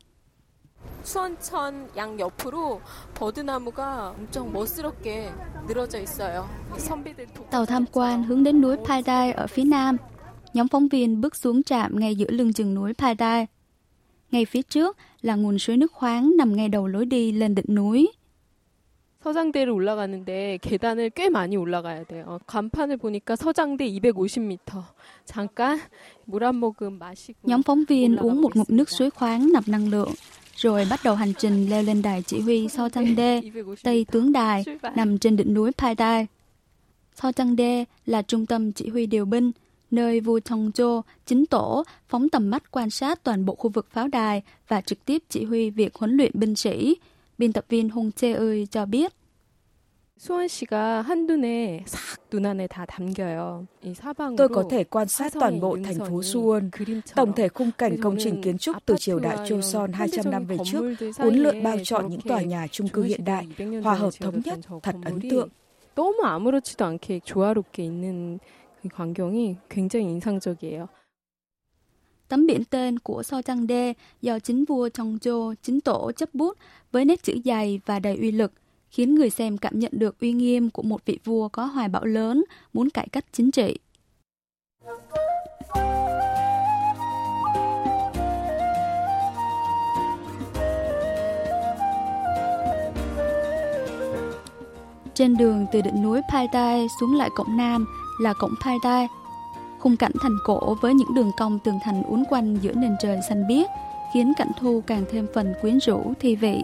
수원천 1.05 1.89
양 1.97 2.19
옆으로 2.19 2.81
버드나무가 3.15 4.11
엄청 4.11 4.53
멋스럽게 4.53 5.33
늘어져 5.67 5.99
있어요. 6.01 6.49
선비들 6.79 7.27
Tàu 7.51 7.67
tham 7.67 7.85
quan 7.93 8.23
hướng 8.23 8.43
đến 8.43 8.61
núi 8.61 8.77
Paidai 8.85 9.33
ở 9.33 9.47
phía 9.47 9.65
nam. 9.65 9.97
Nhóm 10.55 10.69
phóng 10.69 10.89
viên 10.89 11.21
bước 11.21 11.37
xuống 11.37 11.63
trạm 11.63 12.01
ngay 12.01 12.17
giữa 12.17 12.31
lưng 12.31 12.53
chừng 12.53 12.75
núi 12.75 12.95
Paidai. 12.95 13.47
Ngay 14.31 14.45
phía 14.45 14.63
trước 14.63 14.97
là 15.23 15.35
nguồn 15.35 15.59
suối 15.59 15.77
nước 15.77 15.93
khoáng 15.93 16.37
nằm 16.37 16.57
ngay 16.57 16.69
đầu 16.69 16.87
lối 16.87 17.07
đi 17.07 17.33
lên 17.33 17.55
đỉnh 17.55 17.75
núi. 17.75 18.09
서장대를 19.25 19.71
올라가는데 19.71 20.59
계단을 20.61 21.11
꽤 21.11 21.29
많이 21.31 21.57
올라가야 21.57 22.05
돼요. 22.05 22.41
간판을 22.47 22.97
보니까 22.97 23.37
서장대 23.37 23.87
250m. 23.87 24.83
잠깐 25.25 25.79
물 26.27 26.43
한 26.43 26.57
모금 26.57 26.99
마시고 26.99 27.39
Nhóm 27.45 27.63
phóng 27.63 27.85
viên 27.89 28.17
uống 28.17 28.43
một 28.43 28.57
ngụm 28.57 28.67
nước 28.69 28.91
suối 28.91 29.11
khoáng 29.11 29.53
nạp 29.53 29.69
năng 29.69 29.91
lượng 29.91 30.11
rồi 30.57 30.87
bắt 30.91 31.01
đầu 31.05 31.15
hành 31.15 31.33
trình 31.39 31.71
leo 31.71 31.83
lên 31.83 32.03
đài 32.03 32.23
chỉ 32.23 32.41
huy 32.41 32.69
So 32.69 32.89
Chang 32.89 33.17
Đê, 33.17 33.43
Tây 33.83 34.07
Tướng 34.13 34.33
Đài, 34.33 34.65
nằm 34.97 35.19
trên 35.19 35.37
đỉnh 35.37 35.55
núi 35.55 35.73
Pai 35.73 35.95
Dai. 35.99 36.27
So 37.15 37.33
Chang 37.33 37.57
Đê 37.57 37.85
là 38.07 38.23
trung 38.23 38.47
tâm 38.47 38.73
chỉ 38.73 38.89
huy 38.89 39.07
điều 39.07 39.25
binh, 39.25 39.51
nơi 39.91 40.21
vua 40.21 40.41
Chong 40.41 40.73
Chô, 40.73 41.03
chính 41.27 41.47
tổ, 41.47 41.85
phóng 42.09 42.29
tầm 42.29 42.51
mắt 42.51 42.71
quan 42.71 42.91
sát 42.91 43.25
toàn 43.25 43.45
bộ 43.45 43.55
khu 43.55 43.71
vực 43.71 43.87
pháo 43.91 44.09
đài 44.09 44.43
và 44.69 44.81
trực 44.81 45.05
tiếp 45.05 45.23
chỉ 45.29 45.45
huy 45.45 45.71
việc 45.71 45.95
huấn 45.95 46.17
luyện 46.17 46.31
binh 46.35 46.57
sĩ. 46.57 46.97
Biên 47.39 47.53
tập 47.53 47.65
viên 47.69 47.89
Hong 47.89 48.11
Chê 48.13 48.33
ơi 48.33 48.69
cho 48.71 48.87
biết. 48.87 49.13
수원시가 50.23 51.03
한눈에 51.03 51.83
싹 51.85 51.99
눈안에 52.31 52.69
다 52.69 52.87
담겨요. 52.87 53.67
이 53.83 53.93
사방으로 53.93 54.37
Tôi 54.37 54.49
có 54.49 54.63
thể 54.71 54.85
quan 54.85 55.09
sát 55.09 55.33
toàn 55.33 55.61
bộ 55.61 55.79
thành 55.85 55.99
phố 55.99 56.21
Suwon. 56.21 56.71
Tổng 57.15 57.33
thể 57.33 57.49
khung 57.49 57.71
cảnh 57.79 58.01
công 58.01 58.17
trình 58.19 58.43
kiến 58.43 58.59
trúc 58.59 58.77
từ 58.87 58.95
triều 58.99 59.19
đại 59.19 59.37
Joseon 59.37 59.93
200 59.93 60.31
năm 60.31 60.45
về 60.45 60.57
trước, 60.65 60.95
uốn 61.19 61.35
lượn 61.35 61.63
bao 61.63 61.77
trọn 61.85 62.09
những 62.09 62.21
tòa 62.21 62.41
nhà 62.41 62.67
chung 62.71 62.89
cư 62.89 63.03
hiện 63.03 63.25
đại, 63.25 63.47
hòa 63.85 63.95
hợp 63.95 64.11
thống 64.21 64.41
nhất, 64.45 64.59
thật 64.83 64.97
ấn 65.05 65.31
tượng. 65.31 65.49
너무 65.95 66.25
아무렇지도 66.25 66.87
않게 66.87 67.21
조화롭게 67.21 67.85
있는 67.85 68.41
그 68.83 68.89
광경이 68.89 69.57
굉장히 69.69 70.07
인상적이에요. 70.07 70.89
Tấm 72.29 72.47
biển 72.47 72.65
tên 72.71 72.99
của 72.99 73.23
So 73.23 73.43
Chang 73.43 73.67
Đê 73.67 73.95
do 74.23 74.39
chính 74.39 74.65
vua 74.65 74.89
Chong 74.89 75.19
Chô 75.19 75.55
chính 75.63 75.81
tổ 75.81 76.13
chấp 76.13 76.35
bút 76.35 76.59
với 76.93 77.05
nét 77.05 77.23
chữ 77.23 77.35
dày 77.45 77.81
và 77.87 77.99
đầy 77.99 78.17
uy 78.17 78.31
lực – 78.33 78.63
khiến 78.93 79.15
người 79.15 79.31
xem 79.31 79.59
cảm 79.59 79.79
nhận 79.79 79.93
được 79.95 80.21
uy 80.21 80.33
nghiêm 80.33 80.71
của 80.71 80.83
một 80.83 81.07
vị 81.07 81.19
vua 81.25 81.49
có 81.49 81.65
hoài 81.65 81.89
bão 81.89 82.05
lớn, 82.05 82.45
muốn 82.73 82.91
cải 82.91 83.09
cách 83.13 83.25
chính 83.33 83.51
trị. 83.51 83.79
Trên 95.15 95.37
đường 95.37 95.67
từ 95.73 95.81
đỉnh 95.81 96.03
núi 96.03 96.21
Pai 96.33 96.49
Tai 96.53 96.87
xuống 97.01 97.15
lại 97.15 97.31
cổng 97.35 97.57
Nam 97.57 97.87
là 98.21 98.33
cổng 98.33 98.55
Pai 98.65 98.77
Tai. 98.83 99.07
Khung 99.79 99.97
cảnh 99.97 100.13
thành 100.21 100.37
cổ 100.45 100.77
với 100.81 100.95
những 100.95 101.15
đường 101.15 101.31
cong 101.39 101.59
tường 101.65 101.79
thành 101.85 102.03
uốn 102.03 102.25
quanh 102.31 102.57
giữa 102.63 102.73
nền 102.73 102.97
trời 103.01 103.21
xanh 103.29 103.47
biếc 103.49 103.67
khiến 104.15 104.33
cảnh 104.37 104.51
thu 104.61 104.83
càng 104.87 105.05
thêm 105.11 105.27
phần 105.35 105.55
quyến 105.61 105.79
rũ 105.81 106.13
thi 106.21 106.37
vị. 106.37 106.63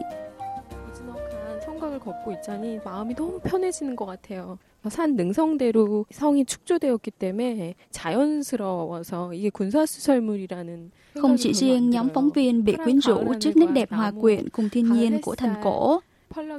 성당을 1.67 1.99
걷고 1.99 2.33
있자니 2.33 2.79
마음이 2.85 3.15
너무 3.15 3.39
편해지는 3.41 3.97
것 3.97 4.07
같아요. 4.07 4.59
산 4.89 5.17
능성대로 5.17 6.07
성이 6.11 6.45
축조되었기 6.45 7.11
때문에 7.11 7.75
자연스러워서 7.91 9.35
이게 9.35 9.51
군사수설물이라는 9.51 10.91
Không 11.15 11.37
chỉ 11.37 11.53
riêng 11.53 11.91
nhóm 11.91 12.09
phóng 12.15 12.31
viên 12.31 12.65
bị 12.65 12.77
quyến 12.85 13.01
rũ 13.01 13.35
trước 13.41 13.57
nét 13.57 13.67
đẹp 13.67 13.91
hòa 13.93 14.13
quyện 14.21 14.49
cùng 14.49 14.69
thiên 14.69 14.93
nhiên 14.93 15.23
của 15.23 15.35
thành 15.35 15.55
cổ, 15.63 16.01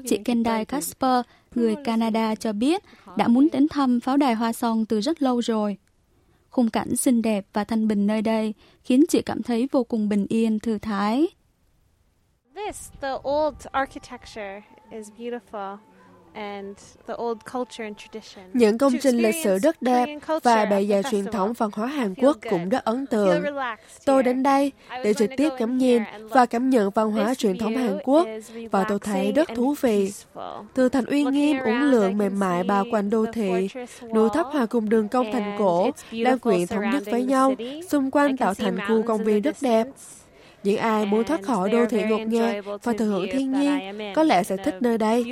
chị 0.08 0.18
Kendall 0.24 0.64
Casper, 0.64 1.24
người 1.54 1.76
Canada 1.84 2.34
cho 2.34 2.52
biết 2.52 2.82
đã 3.16 3.28
muốn 3.28 3.48
đến 3.52 3.68
thăm 3.68 4.00
pháo 4.00 4.16
đài 4.16 4.34
Hoa 4.34 4.52
Son 4.52 4.86
từ 4.86 5.00
rất 5.00 5.22
lâu 5.22 5.40
rồi. 5.40 5.78
Khung 6.50 6.70
cảnh 6.70 6.96
xinh 6.96 7.22
đẹp 7.22 7.46
và 7.52 7.64
thanh 7.64 7.88
bình 7.88 8.06
nơi 8.06 8.22
đây 8.22 8.54
khiến 8.84 9.04
chị 9.08 9.22
cảm 9.22 9.42
thấy 9.42 9.68
vô 9.72 9.84
cùng 9.84 10.08
bình 10.08 10.26
yên, 10.28 10.58
thư 10.58 10.78
thái. 10.78 11.26
This, 12.54 12.90
the 13.00 13.12
old 13.28 13.66
architecture 13.72 14.62
is 14.90 15.10
beautiful. 15.18 15.76
Những 18.52 18.78
công 18.78 18.92
trình 19.02 19.16
lịch 19.16 19.34
sử 19.44 19.58
rất 19.58 19.82
đẹp 19.82 20.06
và 20.42 20.64
bề 20.64 20.86
dày 20.86 21.02
truyền 21.10 21.24
thống 21.24 21.52
văn 21.52 21.70
hóa 21.72 21.86
Hàn 21.86 22.14
Quốc 22.14 22.38
cũng 22.50 22.68
rất 22.68 22.84
ấn 22.84 23.06
tượng. 23.06 23.44
Tôi 24.04 24.22
đến 24.22 24.42
đây 24.42 24.72
để 25.04 25.14
trực 25.14 25.30
tiếp 25.36 25.50
ngắm 25.58 25.78
nhìn 25.78 26.02
và 26.30 26.46
cảm 26.46 26.70
nhận 26.70 26.90
văn 26.90 27.10
hóa 27.10 27.34
truyền 27.34 27.58
thống 27.58 27.76
Hàn 27.76 27.98
Quốc 28.04 28.26
và 28.70 28.84
tôi 28.88 28.98
thấy 28.98 29.32
rất 29.32 29.48
thú 29.54 29.74
vị. 29.80 30.12
Từ 30.74 30.88
thành 30.88 31.04
uy 31.04 31.24
nghiêm 31.24 31.58
uốn 31.58 31.80
lượn 31.80 32.18
mềm 32.18 32.38
mại 32.38 32.62
bao 32.62 32.84
quanh 32.90 33.10
đô 33.10 33.26
thị, 33.32 33.68
núi 34.14 34.28
thấp 34.34 34.46
hòa 34.52 34.66
cùng 34.66 34.88
đường 34.88 35.08
cong 35.08 35.32
thành 35.32 35.56
cổ 35.58 35.90
đang 36.24 36.38
quyện 36.38 36.66
thống 36.66 36.90
nhất 36.90 37.02
với 37.06 37.24
nhau, 37.24 37.54
xung 37.88 38.10
quanh 38.10 38.36
tạo 38.36 38.54
thành 38.54 38.78
khu 38.88 39.02
công 39.02 39.24
viên 39.24 39.42
rất 39.42 39.56
đẹp. 39.60 39.86
Những 40.62 40.76
ai 40.76 41.06
muốn 41.06 41.24
thoát 41.24 41.42
khỏi 41.42 41.70
đô 41.70 41.86
thị 41.86 42.02
ngột 42.02 42.18
ngạt 42.18 42.64
và 42.82 42.92
thừa 42.92 43.04
hưởng 43.04 43.26
thiên 43.32 43.52
nhiên 43.52 43.98
có 44.14 44.22
lẽ 44.22 44.42
sẽ 44.42 44.56
thích 44.56 44.74
nơi 44.80 44.98
đây. 44.98 45.24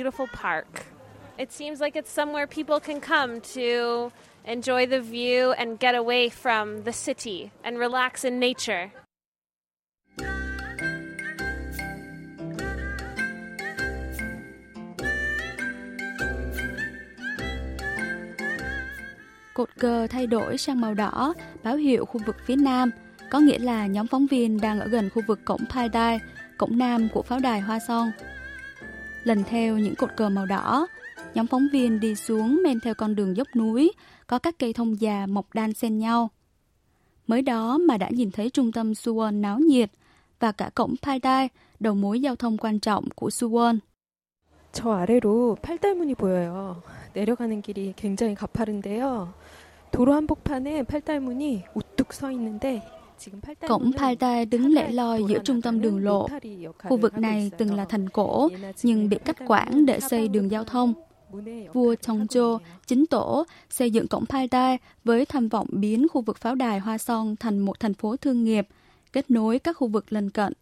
It 1.37 1.51
seems 1.51 1.81
like 1.81 1.99
it's 1.99 2.09
somewhere 2.09 2.47
people 2.47 2.79
can 2.79 2.99
come 2.99 3.39
to 3.55 4.11
enjoy 4.45 4.85
the 4.85 4.99
view 4.99 5.51
and 5.51 5.79
get 5.79 5.95
away 5.95 6.29
from 6.29 6.83
the 6.83 6.91
city 6.91 7.49
and 7.63 7.77
relax 7.77 8.25
in 8.25 8.39
nature. 8.39 8.89
Cột 19.53 19.69
cờ 19.79 20.07
thay 20.07 20.27
đổi 20.27 20.57
sang 20.57 20.81
màu 20.81 20.93
đỏ, 20.93 21.33
báo 21.63 21.75
hiệu 21.75 22.05
khu 22.05 22.21
vực 22.25 22.35
phía 22.45 22.55
nam, 22.55 22.91
có 23.29 23.39
nghĩa 23.39 23.59
là 23.59 23.87
nhóm 23.87 24.07
phóng 24.07 24.27
viên 24.27 24.61
đang 24.61 24.79
ở 24.79 24.87
gần 24.87 25.09
khu 25.09 25.21
vực 25.27 25.39
cổng 25.45 25.61
Pai 25.69 25.89
Dai, 25.93 26.19
cổng 26.57 26.77
nam 26.77 27.07
của 27.13 27.21
pháo 27.21 27.39
đài 27.39 27.59
Hoa 27.59 27.79
Son. 27.87 28.11
Lần 29.23 29.43
theo 29.43 29.77
những 29.77 29.95
cột 29.95 30.09
cờ 30.17 30.29
màu 30.29 30.45
đỏ, 30.45 30.87
Nhóm 31.34 31.46
phóng 31.46 31.68
viên 31.72 32.00
đi 32.00 32.14
xuống 32.14 32.60
men 32.64 32.80
theo 32.80 32.94
con 32.94 33.14
đường 33.14 33.36
dốc 33.36 33.48
núi, 33.56 33.92
có 34.26 34.38
các 34.38 34.58
cây 34.58 34.72
thông 34.72 35.00
già 35.00 35.26
mọc 35.26 35.54
đan 35.54 35.72
xen 35.72 35.98
nhau. 35.98 36.30
Mới 37.26 37.42
đó 37.42 37.78
mà 37.78 37.96
đã 37.96 38.08
nhìn 38.10 38.30
thấy 38.30 38.50
trung 38.50 38.72
tâm 38.72 38.92
Suwon 38.92 39.40
náo 39.40 39.58
nhiệt 39.58 39.90
và 40.40 40.52
cả 40.52 40.70
cổng 40.74 40.94
Paidai, 41.02 41.48
đầu 41.80 41.94
mối 41.94 42.20
giao 42.20 42.36
thông 42.36 42.58
quan 42.58 42.78
trọng 42.80 43.08
của 43.14 43.28
Suwon. 43.28 43.78
저 44.72 44.92
아래로 44.92 45.56
팔달문이 45.62 46.14
보여요. 46.14 46.82
내려가는 47.14 47.62
길이 47.62 47.94
굉장히 47.96 48.34
가파른데요. 48.34 49.32
도로 49.90 50.12
한복판에 50.12 50.82
팔달문이 50.82 51.64
우뚝 51.74 52.12
서 52.12 52.30
있는데 52.32 52.82
Cổng 53.68 53.92
Paltai 53.92 54.46
đứng 54.46 54.74
lẻ 54.74 54.92
loi 54.92 55.22
giữa 55.28 55.38
trung 55.44 55.62
tâm 55.62 55.80
đường 55.80 56.04
lộ. 56.04 56.28
Khu 56.78 56.96
vực 56.96 57.18
này 57.18 57.50
từng 57.58 57.74
là 57.74 57.84
thành 57.84 58.08
cổ, 58.08 58.48
nhưng 58.82 59.08
bị 59.08 59.18
cắt 59.24 59.36
quãng 59.46 59.86
để 59.86 60.00
xây 60.00 60.28
đường 60.28 60.50
giao 60.50 60.64
thông. 60.64 60.94
Vua 61.73 61.95
Chongzhou, 62.01 62.59
chính 62.87 63.05
tổ, 63.05 63.45
xây 63.69 63.91
dựng 63.91 64.07
cổng 64.07 64.25
Paltai 64.25 64.77
với 65.03 65.25
tham 65.25 65.49
vọng 65.49 65.67
biến 65.71 66.07
khu 66.07 66.21
vực 66.21 66.37
pháo 66.37 66.55
đài 66.55 66.79
Hoa 66.79 66.97
Son 66.97 67.35
thành 67.35 67.59
một 67.59 67.79
thành 67.79 67.93
phố 67.93 68.17
thương 68.17 68.43
nghiệp, 68.43 68.67
kết 69.13 69.31
nối 69.31 69.59
các 69.59 69.77
khu 69.77 69.87
vực 69.87 70.13
lân 70.13 70.29
cận. 70.29 70.53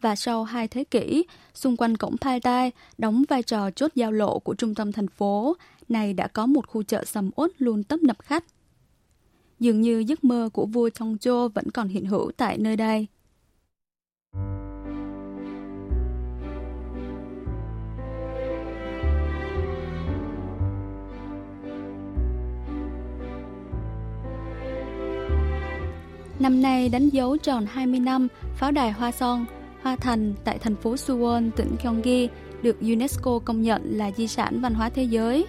Và 0.00 0.16
sau 0.16 0.44
hai 0.44 0.68
thế 0.68 0.84
kỷ, 0.84 1.24
xung 1.54 1.76
quanh 1.76 1.96
cổng 1.96 2.16
Paltai 2.20 2.72
đóng 2.98 3.24
vai 3.28 3.42
trò 3.42 3.70
chốt 3.70 3.90
giao 3.94 4.12
lộ 4.12 4.38
của 4.38 4.54
trung 4.54 4.74
tâm 4.74 4.92
thành 4.92 5.08
phố, 5.08 5.56
này 5.88 6.12
đã 6.12 6.26
có 6.26 6.46
một 6.46 6.66
khu 6.66 6.82
chợ 6.82 7.04
sầm 7.04 7.30
uất 7.36 7.50
luôn 7.58 7.82
tấp 7.82 8.02
nập 8.02 8.22
khách. 8.22 8.44
Dường 9.60 9.80
như 9.80 9.98
giấc 9.98 10.24
mơ 10.24 10.48
của 10.52 10.66
vua 10.66 10.88
Chongzhou 10.88 11.48
vẫn 11.48 11.70
còn 11.70 11.88
hiện 11.88 12.04
hữu 12.04 12.32
tại 12.36 12.58
nơi 12.58 12.76
đây. 12.76 13.06
Năm 26.38 26.62
nay 26.62 26.88
đánh 26.88 27.08
dấu 27.08 27.36
tròn 27.36 27.66
20 27.66 28.00
năm 28.00 28.28
pháo 28.56 28.70
đài 28.70 28.92
Hoa 28.92 29.12
Son, 29.12 29.46
Hoa 29.82 29.96
Thành 29.96 30.34
tại 30.44 30.58
thành 30.58 30.76
phố 30.76 30.94
Suwon, 30.94 31.50
tỉnh 31.56 31.76
Gyeonggi 31.82 32.30
được 32.62 32.80
UNESCO 32.80 33.38
công 33.44 33.62
nhận 33.62 33.82
là 33.84 34.10
di 34.10 34.26
sản 34.26 34.60
văn 34.60 34.74
hóa 34.74 34.88
thế 34.88 35.02
giới. 35.02 35.46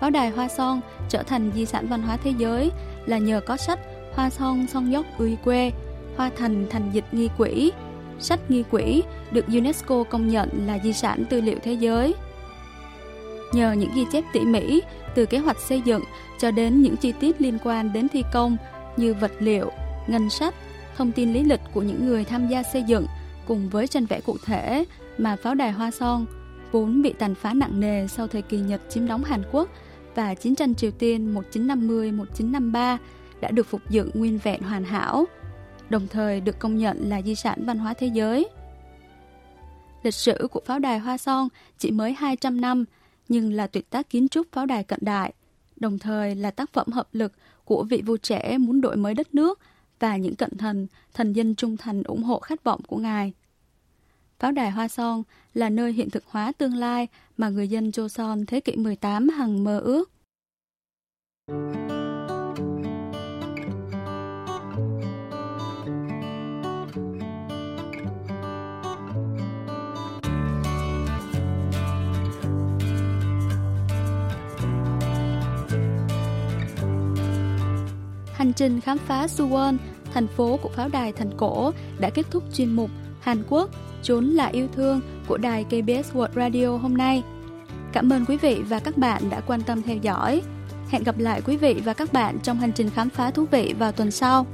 Pháo 0.00 0.10
đài 0.10 0.30
Hoa 0.30 0.48
Son 0.48 0.80
trở 1.08 1.22
thành 1.22 1.50
di 1.54 1.64
sản 1.66 1.86
văn 1.88 2.02
hóa 2.02 2.16
thế 2.16 2.32
giới 2.38 2.70
là 3.06 3.18
nhờ 3.18 3.40
có 3.46 3.56
sách 3.56 3.78
Hoa 4.14 4.30
Son 4.30 4.66
Son 4.66 4.90
Dốc 4.90 5.06
Uy 5.18 5.36
Quê, 5.44 5.72
Hoa 6.16 6.30
Thành 6.36 6.66
Thành 6.70 6.90
Dịch 6.92 7.04
Nghi 7.12 7.28
Quỹ. 7.38 7.72
Sách 8.18 8.50
Nghi 8.50 8.62
Quỹ 8.70 9.02
được 9.30 9.46
UNESCO 9.46 10.04
công 10.04 10.28
nhận 10.28 10.66
là 10.66 10.78
di 10.84 10.92
sản 10.92 11.24
tư 11.30 11.40
liệu 11.40 11.58
thế 11.62 11.72
giới. 11.72 12.14
Nhờ 13.52 13.72
những 13.72 13.90
ghi 13.94 14.06
chép 14.12 14.24
tỉ 14.32 14.40
mỉ 14.40 14.80
từ 15.14 15.26
kế 15.26 15.38
hoạch 15.38 15.60
xây 15.60 15.80
dựng 15.80 16.02
cho 16.38 16.50
đến 16.50 16.82
những 16.82 16.96
chi 16.96 17.12
tiết 17.20 17.40
liên 17.40 17.58
quan 17.64 17.92
đến 17.92 18.08
thi 18.08 18.22
công 18.32 18.56
như 18.96 19.14
vật 19.14 19.32
liệu, 19.38 19.70
ngân 20.06 20.30
sách, 20.30 20.54
thông 20.96 21.12
tin 21.12 21.32
lý 21.32 21.44
lịch 21.44 21.60
của 21.74 21.82
những 21.82 22.06
người 22.06 22.24
tham 22.24 22.48
gia 22.48 22.62
xây 22.62 22.82
dựng 22.82 23.06
cùng 23.46 23.68
với 23.68 23.86
tranh 23.86 24.06
vẽ 24.06 24.20
cụ 24.20 24.36
thể 24.44 24.84
mà 25.18 25.36
pháo 25.36 25.54
đài 25.54 25.72
Hoa 25.72 25.90
Son 25.90 26.26
vốn 26.72 27.02
bị 27.02 27.14
tàn 27.18 27.34
phá 27.34 27.54
nặng 27.54 27.80
nề 27.80 28.06
sau 28.08 28.28
thời 28.28 28.42
kỳ 28.42 28.58
Nhật 28.58 28.80
chiếm 28.88 29.06
đóng 29.06 29.24
Hàn 29.24 29.42
Quốc 29.52 29.68
và 30.14 30.34
chiến 30.34 30.54
tranh 30.54 30.74
Triều 30.74 30.90
Tiên 30.90 31.34
1950-1953 31.34 32.98
đã 33.40 33.50
được 33.50 33.66
phục 33.66 33.90
dựng 33.90 34.10
nguyên 34.14 34.38
vẹn 34.38 34.62
hoàn 34.62 34.84
hảo, 34.84 35.24
đồng 35.88 36.06
thời 36.08 36.40
được 36.40 36.58
công 36.58 36.78
nhận 36.78 37.10
là 37.10 37.22
di 37.22 37.34
sản 37.34 37.64
văn 37.66 37.78
hóa 37.78 37.94
thế 37.94 38.06
giới. 38.06 38.48
Lịch 40.02 40.14
sử 40.14 40.48
của 40.50 40.60
pháo 40.66 40.78
đài 40.78 40.98
Hoa 40.98 41.18
Son 41.18 41.48
chỉ 41.78 41.90
mới 41.90 42.12
200 42.12 42.60
năm, 42.60 42.84
nhưng 43.28 43.52
là 43.52 43.66
tuyệt 43.66 43.90
tác 43.90 44.10
kiến 44.10 44.28
trúc 44.28 44.46
pháo 44.52 44.66
đài 44.66 44.84
cận 44.84 44.98
đại, 45.02 45.32
đồng 45.76 45.98
thời 45.98 46.34
là 46.34 46.50
tác 46.50 46.72
phẩm 46.72 46.86
hợp 46.92 47.08
lực 47.12 47.32
của 47.66 47.84
vị 47.84 48.02
vua 48.06 48.16
trẻ 48.16 48.58
muốn 48.58 48.80
đổi 48.80 48.96
mới 48.96 49.14
đất 49.14 49.34
nước 49.34 49.60
và 49.98 50.16
những 50.16 50.34
cận 50.34 50.56
thần, 50.58 50.86
thần 51.14 51.32
dân 51.32 51.54
trung 51.54 51.76
thành 51.76 52.02
ủng 52.02 52.22
hộ 52.22 52.38
khát 52.38 52.64
vọng 52.64 52.80
của 52.86 52.96
ngài. 52.96 53.32
Pháo 54.38 54.52
đài 54.52 54.70
Hoa 54.70 54.88
Son 54.88 55.22
là 55.54 55.70
nơi 55.70 55.92
hiện 55.92 56.10
thực 56.10 56.24
hóa 56.26 56.52
tương 56.58 56.74
lai 56.74 57.08
mà 57.36 57.48
người 57.48 57.68
dân 57.68 57.90
Joseon 57.90 58.44
thế 58.46 58.60
kỷ 58.60 58.76
18 58.76 59.28
hằng 59.28 59.64
mơ 59.64 59.78
ước. 59.78 60.10
Hành 78.46 78.52
trình 78.52 78.80
khám 78.80 78.98
phá 78.98 79.26
Suwon, 79.26 79.76
thành 80.14 80.26
phố 80.26 80.58
của 80.62 80.68
pháo 80.68 80.88
đài 80.88 81.12
thành 81.12 81.30
cổ, 81.36 81.72
đã 81.98 82.10
kết 82.10 82.26
thúc 82.30 82.42
chuyên 82.54 82.76
mục 82.76 82.90
Hàn 83.20 83.42
Quốc, 83.48 83.70
chốn 84.02 84.24
là 84.24 84.46
yêu 84.46 84.68
thương 84.74 85.00
của 85.26 85.36
đài 85.36 85.64
KBS 85.64 86.12
World 86.14 86.28
Radio 86.34 86.76
hôm 86.76 86.96
nay. 86.96 87.22
Cảm 87.92 88.12
ơn 88.12 88.24
quý 88.24 88.36
vị 88.36 88.62
và 88.68 88.78
các 88.78 88.98
bạn 88.98 89.30
đã 89.30 89.40
quan 89.40 89.62
tâm 89.62 89.82
theo 89.82 89.96
dõi. 89.96 90.42
Hẹn 90.88 91.04
gặp 91.04 91.18
lại 91.18 91.42
quý 91.46 91.56
vị 91.56 91.82
và 91.84 91.94
các 91.94 92.12
bạn 92.12 92.38
trong 92.42 92.58
hành 92.58 92.72
trình 92.72 92.90
khám 92.90 93.10
phá 93.10 93.30
thú 93.30 93.44
vị 93.50 93.74
vào 93.78 93.92
tuần 93.92 94.10
sau. 94.10 94.46